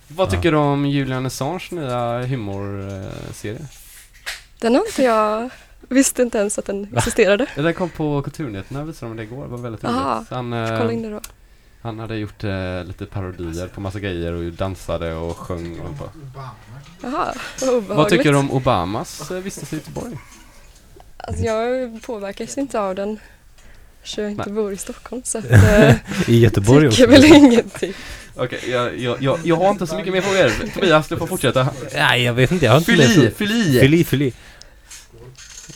Vad 0.09 0.27
Ja. 0.27 0.31
tycker 0.31 0.52
du 0.52 0.56
om 0.59 0.86
Julian 0.86 1.27
Assange 1.27 1.68
nya 1.70 2.23
humorserie? 2.27 3.66
Den 4.60 4.74
har 4.74 4.86
inte 4.86 5.02
jag... 5.02 5.51
Visste 5.88 6.22
inte 6.22 6.38
ens 6.38 6.58
att 6.58 6.64
den 6.64 6.88
existerade. 6.96 7.46
Ja, 7.56 7.62
Den 7.62 7.74
kom 7.74 7.90
på 7.90 8.22
Kulturnyheterna 8.22 8.84
visade 8.84 9.10
de 9.10 9.16
det 9.16 9.22
igår, 9.22 9.42
det 9.42 9.48
var 9.50 9.58
väldigt 9.58 9.84
Aha, 9.84 10.16
roligt. 10.16 10.30
Han, 10.30 10.46
in 10.90 11.04
eh, 11.04 11.10
det 11.10 11.10
då. 11.10 11.20
han 11.82 11.98
hade 11.98 12.16
gjort 12.16 12.44
eh, 12.44 12.84
lite 12.84 13.06
parodier 13.06 13.66
på 13.66 13.80
massa 13.80 13.98
grejer 14.00 14.32
och 14.32 14.52
dansade 14.52 15.14
och 15.14 15.36
sjöng 15.36 15.80
och 15.80 15.98
på. 15.98 16.10
Jaha, 17.02 17.34
vad 17.60 17.68
obehagligt. 17.68 17.88
Vad 17.96 18.08
tycker 18.08 18.32
du 18.32 18.38
om 18.38 18.50
Obamas 18.50 19.30
eh, 19.30 19.36
vistelse 19.38 19.76
i 19.76 19.78
Göteborg? 19.78 20.18
Alltså 21.16 21.44
jag 21.44 22.02
påverkas 22.02 22.58
inte 22.58 22.80
av 22.80 22.94
den. 22.94 23.18
Eftersom 24.02 24.24
jag 24.24 24.30
inte 24.32 24.44
Nej. 24.46 24.54
bor 24.54 24.72
i 24.72 24.76
Stockholm 24.76 25.22
så 25.24 25.38
att... 25.38 25.44
eh, 25.50 25.94
I 26.26 26.38
Göteborg 26.38 26.90
tycker 26.90 27.04
också. 27.08 27.20
väl 27.20 27.34
ingenting. 27.34 27.92
Okej, 28.36 28.60
jag, 28.66 28.98
jag, 28.98 29.22
jag, 29.22 29.38
jag 29.44 29.56
har 29.56 29.70
inte 29.70 29.86
så 29.86 29.96
mycket 29.96 30.12
mer 30.12 30.20
frågor. 30.20 30.70
Tobias, 30.74 31.08
du 31.08 31.16
får 31.16 31.26
fortsätta. 31.26 31.68
Nej, 31.94 32.22
jag 32.22 32.34
vet 32.34 32.52
inte. 32.52 32.64
Jag 32.64 32.72
har 32.72 32.78
inte 32.78 32.92
Fyll 32.92 33.00
i, 33.00 33.30
fyll 33.30 33.52
i. 33.52 33.80
Fyll 33.80 33.94
i, 33.94 34.04
fyll 34.04 34.22
i. 34.22 34.32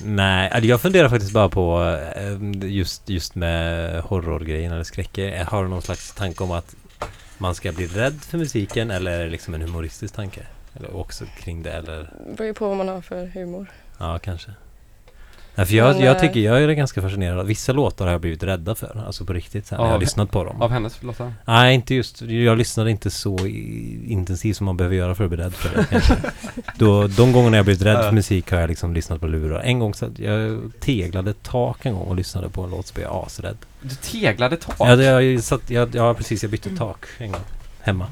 Nej, 0.05 0.51
alltså 0.51 0.69
jag 0.69 0.81
funderar 0.81 1.09
faktiskt 1.09 1.33
bara 1.33 1.49
på 1.49 1.97
eh, 2.17 2.69
just, 2.71 3.09
just 3.09 3.35
med 3.35 4.01
horrorgrejen 4.01 4.73
eller 4.73 4.85
skräcker. 4.85 5.45
Har 5.45 5.63
du 5.63 5.69
någon 5.69 5.83
slags 5.83 6.15
tanke 6.15 6.45
om 6.45 6.51
att 6.51 6.75
man 7.39 7.55
ska 7.55 7.73
bli 7.73 7.87
rädd 7.87 8.21
för 8.21 8.39
musiken 8.39 8.91
eller 8.91 9.11
är 9.11 9.25
det 9.25 9.31
liksom 9.31 9.55
en 9.55 9.63
humoristisk 9.63 10.15
tanke? 10.15 10.41
Eller 10.75 10.97
också 10.97 11.25
kring 11.39 11.63
det 11.63 11.73
eller? 11.73 12.11
Det 12.27 12.37
beror 12.37 12.47
ju 12.47 12.55
på 12.55 12.69
vad 12.69 12.77
man 12.77 12.89
har 12.89 13.01
för 13.01 13.27
humor. 13.27 13.67
Ja, 13.99 14.19
kanske. 14.19 14.51
Nej, 15.61 15.67
för 15.67 15.75
jag, 15.75 15.97
Men, 15.97 16.05
jag 16.05 16.19
tycker 16.19 16.41
jag 16.41 16.63
är 16.63 16.69
ganska 16.73 17.03
fascinerad. 17.03 17.47
Vissa 17.47 17.73
låtar 17.73 18.05
har 18.05 18.13
jag 18.13 18.21
blivit 18.21 18.43
rädda 18.43 18.75
för. 18.75 19.03
Alltså 19.07 19.25
på 19.25 19.33
riktigt 19.33 19.71
här, 19.71 19.79
när 19.79 19.85
jag 19.85 19.89
har 19.89 19.95
Av- 19.95 20.01
lyssnat 20.01 20.31
på 20.31 20.45
dem. 20.45 20.63
Av 20.63 20.71
hennes 20.71 21.03
låtar? 21.03 21.35
Nej, 21.45 21.75
inte 21.75 21.95
just. 21.95 22.23
Jag 22.23 22.59
lyssnade 22.59 22.91
inte 22.91 23.11
så 23.11 23.39
intensivt 24.07 24.57
som 24.57 24.65
man 24.67 24.77
behöver 24.77 24.97
göra 24.97 25.15
för 25.15 25.25
att 25.25 25.31
bli 25.31 25.39
rädd 25.39 25.55
för 25.55 25.77
det. 25.79 25.87
kanske. 25.91 26.17
Då, 26.77 27.07
de 27.07 27.33
gångerna 27.33 27.57
jag 27.57 27.65
blivit 27.65 27.83
rädd 27.83 28.05
för 28.05 28.13
musik 28.13 28.51
har 28.51 28.61
jag 28.61 28.69
liksom 28.69 28.95
lyssnat 28.95 29.21
på 29.21 29.27
lurar. 29.27 29.61
En 29.61 29.79
gång 29.79 29.95
så 29.95 30.07
att 30.07 30.19
jag 30.19 30.61
teglade 30.81 31.33
tak 31.33 31.87
en 31.87 31.95
gång 31.95 32.07
och 32.09 32.17
lyssnade 32.17 32.49
på 32.49 32.63
en 32.63 32.71
låt 32.71 32.87
så 32.87 32.95
blev 32.95 33.07
jag 33.07 33.25
asrädd. 33.27 33.57
Du 33.83 33.95
teglade 33.95 34.57
tak? 34.57 34.77
Ja, 34.79 35.03
jag, 35.03 35.43
satt, 35.43 35.71
jag, 35.71 35.95
ja, 35.95 36.15
precis. 36.15 36.43
Jag 36.43 36.51
bytte 36.51 36.77
tak 36.77 37.07
en 37.19 37.33
gång. 37.33 37.43
Hemma. 37.81 38.07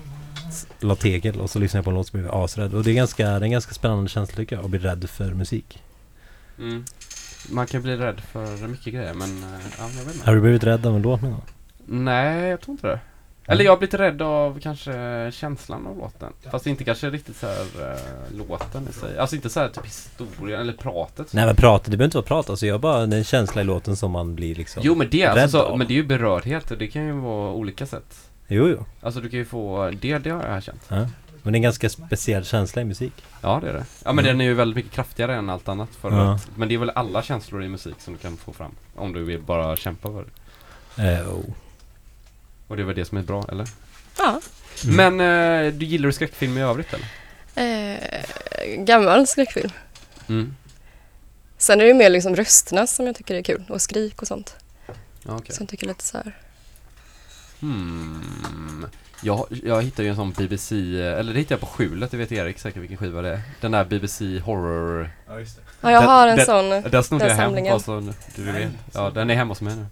La 0.80 0.94
tegel 0.94 1.40
och 1.40 1.50
så 1.50 1.58
lyssnade 1.58 1.78
jag 1.78 1.84
på 1.84 1.90
en 1.90 1.96
låt 1.96 2.06
så 2.06 2.16
blev 2.16 2.34
asrädd. 2.34 2.74
Och 2.74 2.84
det 2.84 2.90
är, 2.90 2.94
ganska, 2.94 3.24
det 3.26 3.30
är 3.32 3.40
en 3.42 3.50
ganska 3.50 3.74
spännande 3.74 4.08
känsla 4.08 4.36
tycker 4.36 4.56
jag, 4.56 4.64
att 4.64 4.70
bli 4.70 4.78
rädd 4.80 5.10
för 5.10 5.30
musik. 5.30 5.82
Mm. 6.58 6.84
Man 7.50 7.66
kan 7.66 7.82
bli 7.82 7.96
rädd 7.96 8.20
för 8.20 8.68
mycket 8.68 8.94
grejer 8.94 9.14
men, 9.14 9.28
eh, 9.28 9.60
ja, 9.78 9.88
jag 9.98 10.04
vet 10.04 10.14
inte. 10.14 10.26
Har 10.26 10.34
du 10.34 10.40
blivit 10.40 10.64
rädd 10.64 10.86
av 10.86 10.96
en 10.96 11.02
låt 11.02 11.22
någon 11.22 11.30
gång? 11.30 11.44
Nej, 11.86 12.48
jag 12.48 12.60
tror 12.60 12.72
inte 12.72 12.86
det. 12.86 13.00
Eller 13.50 13.64
jag 13.64 13.72
har 13.72 13.76
blivit 13.78 13.94
rädd 13.94 14.22
av 14.22 14.60
kanske 14.60 15.30
känslan 15.32 15.86
av 15.86 15.98
låten. 15.98 16.32
Fast 16.50 16.66
inte 16.66 16.84
kanske 16.84 17.10
riktigt 17.10 17.36
så 17.36 17.46
här 17.46 17.60
uh, 17.60 18.38
låten 18.38 18.88
i 18.90 18.92
sig. 18.92 19.18
Alltså 19.18 19.36
inte 19.36 19.50
så 19.50 19.60
här 19.60 19.68
typ 19.68 19.86
historien 19.86 20.60
eller 20.60 20.72
pratet. 20.72 21.32
Nej 21.32 21.46
men 21.46 21.56
prata, 21.56 21.90
det 21.90 21.96
behöver 21.96 22.04
inte 22.04 22.16
vara 22.16 22.26
prat. 22.26 22.50
Alltså 22.50 22.66
jag 22.66 22.80
bara, 22.80 23.06
det 23.06 23.16
är 23.16 23.18
en 23.18 23.24
känsla 23.24 23.60
i 23.60 23.64
låten 23.64 23.96
som 23.96 24.10
man 24.10 24.34
blir 24.34 24.54
liksom 24.54 24.82
Jo 24.84 24.94
men 24.94 25.08
det, 25.10 25.22
är 25.22 25.34
rädd 25.34 25.42
alltså, 25.42 25.58
så, 25.58 25.64
av. 25.64 25.78
men 25.78 25.86
det 25.86 25.92
är 25.92 25.96
ju 25.96 26.06
berördhet 26.06 26.70
och 26.70 26.78
det 26.78 26.86
kan 26.86 27.06
ju 27.06 27.12
vara 27.12 27.52
olika 27.52 27.86
sätt. 27.86 28.30
Jo, 28.48 28.68
jo. 28.68 28.84
Alltså 29.00 29.20
du 29.20 29.28
kan 29.28 29.38
ju 29.38 29.44
få, 29.44 29.90
det, 30.00 30.18
det 30.18 30.30
har 30.30 30.42
jag 30.42 30.62
känt. 30.62 30.82
Ja. 30.88 31.06
Men 31.42 31.52
det 31.52 31.56
är 31.56 31.58
en 31.58 31.62
ganska 31.62 31.88
speciell 31.88 32.44
känsla 32.44 32.82
i 32.82 32.84
musik. 32.84 33.12
Ja 33.42 33.60
det 33.62 33.68
är 33.68 33.72
det. 33.72 33.84
Ja 34.04 34.12
men 34.12 34.24
Mm. 34.24 34.24
den 34.24 34.40
är 34.40 34.44
ju 34.44 34.54
väldigt 34.54 34.76
mycket 34.76 34.92
kraftigare 34.92 35.34
än 35.36 35.50
allt 35.50 35.68
annat 35.68 35.88
för 36.00 36.10
Ja. 36.12 36.34
att, 36.34 36.56
Men 36.56 36.68
det 36.68 36.74
är 36.74 36.78
väl 36.78 36.90
alla 36.90 37.22
känslor 37.22 37.64
i 37.64 37.68
musik 37.68 37.94
som 37.98 38.12
du 38.12 38.18
kan 38.18 38.36
få 38.36 38.52
fram. 38.52 38.72
Om 38.94 39.12
du 39.12 39.24
vill 39.24 39.40
bara 39.42 39.76
kämpa 39.76 40.08
för 40.08 40.24
det. 40.96 41.12
Eh, 41.18 41.28
oh. 41.28 41.44
Och 42.68 42.76
det 42.76 42.82
är 42.82 42.86
väl 42.86 42.96
det 42.96 43.04
som 43.04 43.18
är 43.18 43.22
bra, 43.22 43.44
eller? 43.52 43.68
Ja. 44.18 44.40
Men 44.84 45.20
eh, 45.20 45.72
du 45.72 45.86
gillar 45.86 46.06
du 46.06 46.12
skräckfilm 46.12 46.58
i 46.58 46.62
övrigt 46.62 46.88
eller? 46.94 47.06
Eh, 47.54 47.98
gammal 48.84 49.26
skräckfilm. 49.26 49.70
Mm. 50.28 50.54
Sen 51.58 51.80
är 51.80 51.84
det 51.84 51.88
ju 51.88 51.94
mer 51.94 52.10
liksom 52.10 52.36
rösterna 52.36 52.86
som 52.86 53.06
jag 53.06 53.16
tycker 53.16 53.34
är 53.34 53.42
kul 53.42 53.64
och 53.68 53.82
skrik 53.82 54.22
och 54.22 54.28
sånt. 54.28 54.56
Ja, 54.86 54.94
okej. 55.36 55.54
Så 55.54 55.62
jag 55.62 55.68
tycker 55.68 55.86
lite 55.86 56.04
så 56.04 56.16
här. 56.16 56.36
Hmm. 57.60 58.86
Jag, 59.22 59.46
jag 59.64 59.82
hittade 59.82 60.02
ju 60.02 60.10
en 60.10 60.16
sån 60.16 60.32
BBC, 60.32 60.76
eller 61.02 61.32
det 61.32 61.38
hittade 61.38 61.54
jag 61.54 61.60
på 61.60 61.66
skjulet, 61.66 62.10
det 62.10 62.16
vet 62.16 62.32
Erik 62.32 62.58
säkert 62.58 62.82
vilken 62.82 62.98
skiva 62.98 63.22
det 63.22 63.30
är. 63.30 63.40
Den 63.60 63.72
där 63.72 63.84
BBC 63.84 64.38
horror... 64.38 65.10
Ja, 65.28 65.38
just 65.38 65.56
det. 65.56 65.62
Ja, 65.80 65.90
jag 65.90 66.00
har 66.00 66.28
en 66.28 66.36
den, 66.36 66.46
sån, 66.46 66.70
Den 66.90 67.04
snodde 67.04 67.24
den 67.24 67.30
jag 67.30 67.36
hem, 67.36 67.46
samlingen. 67.46 67.72
bara 67.72 67.80
så 67.80 68.12
du 68.36 68.42
vet. 68.52 68.70
Ja, 68.94 69.10
den 69.10 69.30
är 69.30 69.34
hemma 69.34 69.50
hos 69.50 69.60
mig 69.60 69.76
nu. 69.76 69.86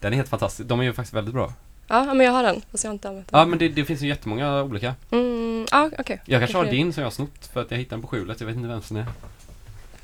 Den 0.00 0.12
är 0.12 0.16
helt 0.16 0.28
fantastisk, 0.28 0.68
de 0.68 0.80
är 0.80 0.84
ju 0.84 0.92
faktiskt 0.92 1.14
väldigt 1.14 1.34
bra. 1.34 1.52
Ja, 1.88 2.14
men 2.14 2.26
jag 2.26 2.32
har 2.32 2.42
den 2.42 2.62
fast 2.70 2.84
jag 2.84 2.88
har 2.88 2.94
inte 2.94 3.08
använt 3.08 3.28
den. 3.28 3.40
Ja 3.40 3.46
men 3.46 3.58
det, 3.58 3.68
det 3.68 3.84
finns 3.84 4.02
ju 4.02 4.08
jättemånga 4.08 4.62
olika. 4.62 4.94
Mm, 5.10 5.66
ja, 5.70 5.90
okej. 5.98 6.20
Jag 6.24 6.40
kanske 6.40 6.56
har 6.56 6.64
din 6.64 6.92
som 6.92 7.00
jag 7.00 7.06
har 7.06 7.12
snott 7.12 7.50
för 7.52 7.60
att 7.60 7.70
jag 7.70 7.78
hittade 7.78 7.96
den 7.96 8.02
på 8.02 8.08
skjulet, 8.08 8.40
jag 8.40 8.46
vet 8.46 8.56
inte 8.56 8.68
vem 8.68 8.82
som 8.82 8.96
är. 8.96 9.06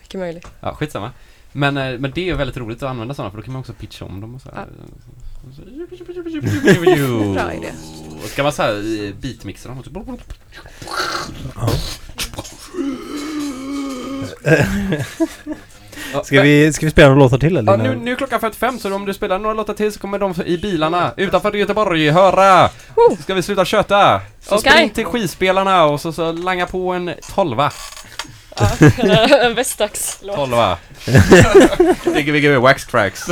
Mycket 0.03 0.21
möjligt. 0.21 0.47
Ja, 0.61 0.75
skitsamma. 0.75 1.11
Men, 1.53 1.77
eh, 1.77 1.99
men 1.99 2.11
det 2.11 2.21
är 2.21 2.25
ju 2.25 2.35
väldigt 2.35 2.57
roligt 2.57 2.83
att 2.83 2.91
använda 2.91 3.15
sådana 3.15 3.31
för 3.31 3.39
då 3.39 3.43
kan 3.43 3.53
man 3.53 3.61
också 3.61 3.73
pitcha 3.73 4.05
om 4.05 4.21
dem 4.21 4.35
och 4.35 4.43
så 4.43 4.51
här. 4.55 4.67
Bra 7.35 7.53
idé. 7.55 7.73
Och 8.27 8.33
Ska 8.33 8.43
man 8.43 8.53
så 8.53 8.63
här 8.63 9.13
beatmixa 9.13 9.69
dem 9.69 9.83
så 9.85 9.91
Ska 16.25 16.43
vi, 16.43 16.73
ska 16.73 16.87
vi 16.87 16.91
spela 16.91 17.09
några 17.09 17.21
låtar 17.21 17.39
till 17.39 17.57
eller? 17.57 17.73
Ja, 17.73 17.77
nu, 17.77 17.97
nu 17.97 18.13
är 18.13 18.17
klockan 18.17 18.41
55 18.41 18.79
så 18.79 18.95
om 18.95 19.05
du 19.05 19.15
spelar 19.15 19.39
några 19.39 19.55
låtar 19.55 19.75
till 19.75 19.93
så 19.93 20.01
kommer 20.01 20.19
de 20.19 20.35
i 20.47 20.59
bilarna 20.59 21.13
utanför 21.17 21.53
Göteborg 21.53 22.11
höra. 22.11 22.71
Så 22.95 23.17
ska 23.23 23.35
vi 23.35 23.43
sluta 23.43 23.65
köta. 23.65 24.21
Så 24.41 24.55
Okej. 24.55 24.73
spring 24.73 24.91
till 24.91 25.05
skivspelarna 25.05 25.85
och 25.85 26.01
så, 26.01 26.13
så 26.13 26.33
langa 26.33 26.67
på 26.67 26.93
en 26.93 27.11
tolva. 27.35 27.73
En 29.41 29.55
västdags-låt. 29.55 30.37
Tolva. 30.37 30.79
Vi 32.15 32.57
wax 32.57 32.87
tracks. 32.87 33.27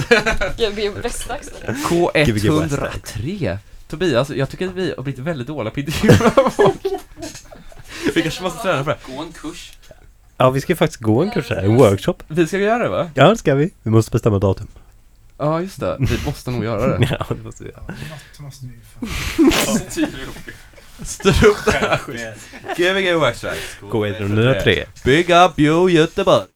Gbg 0.56 0.88
västdags. 1.02 1.50
K103. 1.66 3.58
Tobias, 3.94 4.30
jag 4.30 4.50
tycker 4.50 4.68
att 4.68 4.74
vi 4.74 4.94
har 4.96 5.02
blivit 5.02 5.20
väldigt 5.20 5.46
dåliga 5.46 5.70
på 5.70 5.80
intervjuer 5.80 6.50
folk. 6.50 6.84
Vi 8.14 8.22
kanske 8.22 8.42
måste 8.42 8.62
träna 8.62 8.84
för 8.84 8.90
det. 8.90 9.14
Gå 9.14 9.22
en 9.22 9.32
kurs. 9.32 9.72
Ja, 10.36 10.50
vi 10.50 10.60
ska 10.60 10.72
ju 10.72 10.76
faktiskt 10.76 11.02
gå 11.02 11.22
en 11.22 11.30
kurs 11.30 11.50
här, 11.50 11.62
en 11.62 11.76
workshop. 11.76 12.14
Vi 12.28 12.46
ska 12.46 12.58
göra 12.58 12.82
det 12.82 12.88
va? 12.88 13.10
Ja, 13.14 13.28
det 13.28 13.36
ska 13.36 13.54
vi. 13.54 13.70
Vi 13.82 13.90
måste 13.90 14.10
bestämma 14.10 14.38
datum. 14.38 14.66
Ja, 15.38 15.60
just 15.60 15.80
det. 15.80 15.96
Vi 16.00 16.18
måste 16.26 16.50
nog 16.50 16.64
göra 16.64 16.98
det. 16.98 17.08
ja, 17.20 17.26
det 17.28 17.42
måste 17.42 17.64
vi 17.64 17.70
göra. 17.70 17.82
Något 17.82 18.40
måste 18.40 18.66
vi. 18.66 18.72
Styr 21.04 21.46
upp 21.46 21.64
det 21.64 21.72
här 21.72 21.98
skiten. 21.98 22.34
Gbg 22.76 23.20
wax 23.20 23.40
tracks. 23.40 23.76
K103. 23.80 24.84
Big 25.04 25.30
up 25.30 25.58
you 25.58 25.90
Göteborg. 25.90 26.53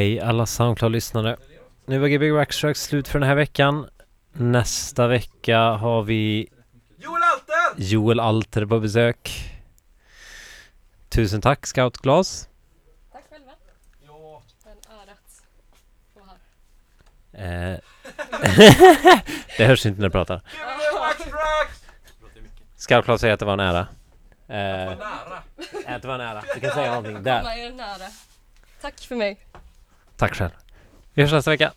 hej 0.00 0.20
alla 0.20 0.46
Soundcloud-lyssnare. 0.46 1.36
Nu 1.86 1.98
var 1.98 2.08
Gbg 2.08 2.32
Waxtrax 2.32 2.82
slut 2.82 3.08
för 3.08 3.18
den 3.18 3.28
här 3.28 3.34
veckan. 3.34 3.88
Nästa 4.32 5.06
vecka 5.06 5.58
har 5.58 6.02
vi 6.02 6.48
Joel 6.98 7.22
Alter! 7.22 7.82
Joel 7.82 8.20
Alter 8.20 8.66
på 8.66 8.80
besök. 8.80 9.30
Tusen 11.08 11.40
tack 11.40 11.66
Scout 11.66 11.98
Glas. 11.98 12.48
Tack 13.12 13.24
själva. 13.30 13.52
Ja. 14.06 14.42
En 14.64 14.98
ära 14.98 15.12
att 15.12 15.42
få 16.14 16.20
här. 17.36 17.72
Eh. 17.72 17.78
det 19.58 19.64
hörs 19.64 19.86
inte 19.86 20.00
när 20.00 20.08
du 20.08 20.12
pratar. 20.12 20.40
Scout 22.76 23.04
Glas 23.04 23.20
säger 23.20 23.34
att 23.34 23.40
det 23.40 23.46
var 23.46 23.52
en 23.52 23.60
ära. 23.60 23.80
Att 23.80 23.88
det 24.48 24.48
var 24.48 24.96
nära. 24.96 25.42
Eh. 25.86 25.94
Att 25.94 26.02
det 26.02 26.08
var 26.08 26.18
nära. 26.18 26.42
Du 26.54 26.60
kan 26.66 26.70
säga 26.70 26.88
någonting 26.88 27.22
där. 27.22 27.42
Tack 28.80 29.00
för 29.00 29.16
mig. 29.16 29.49
Tack 30.20 30.34
själv. 30.34 30.50
Vi 31.14 31.22
hörs 31.22 31.32
nästa 31.32 31.50
vecka. 31.50 31.72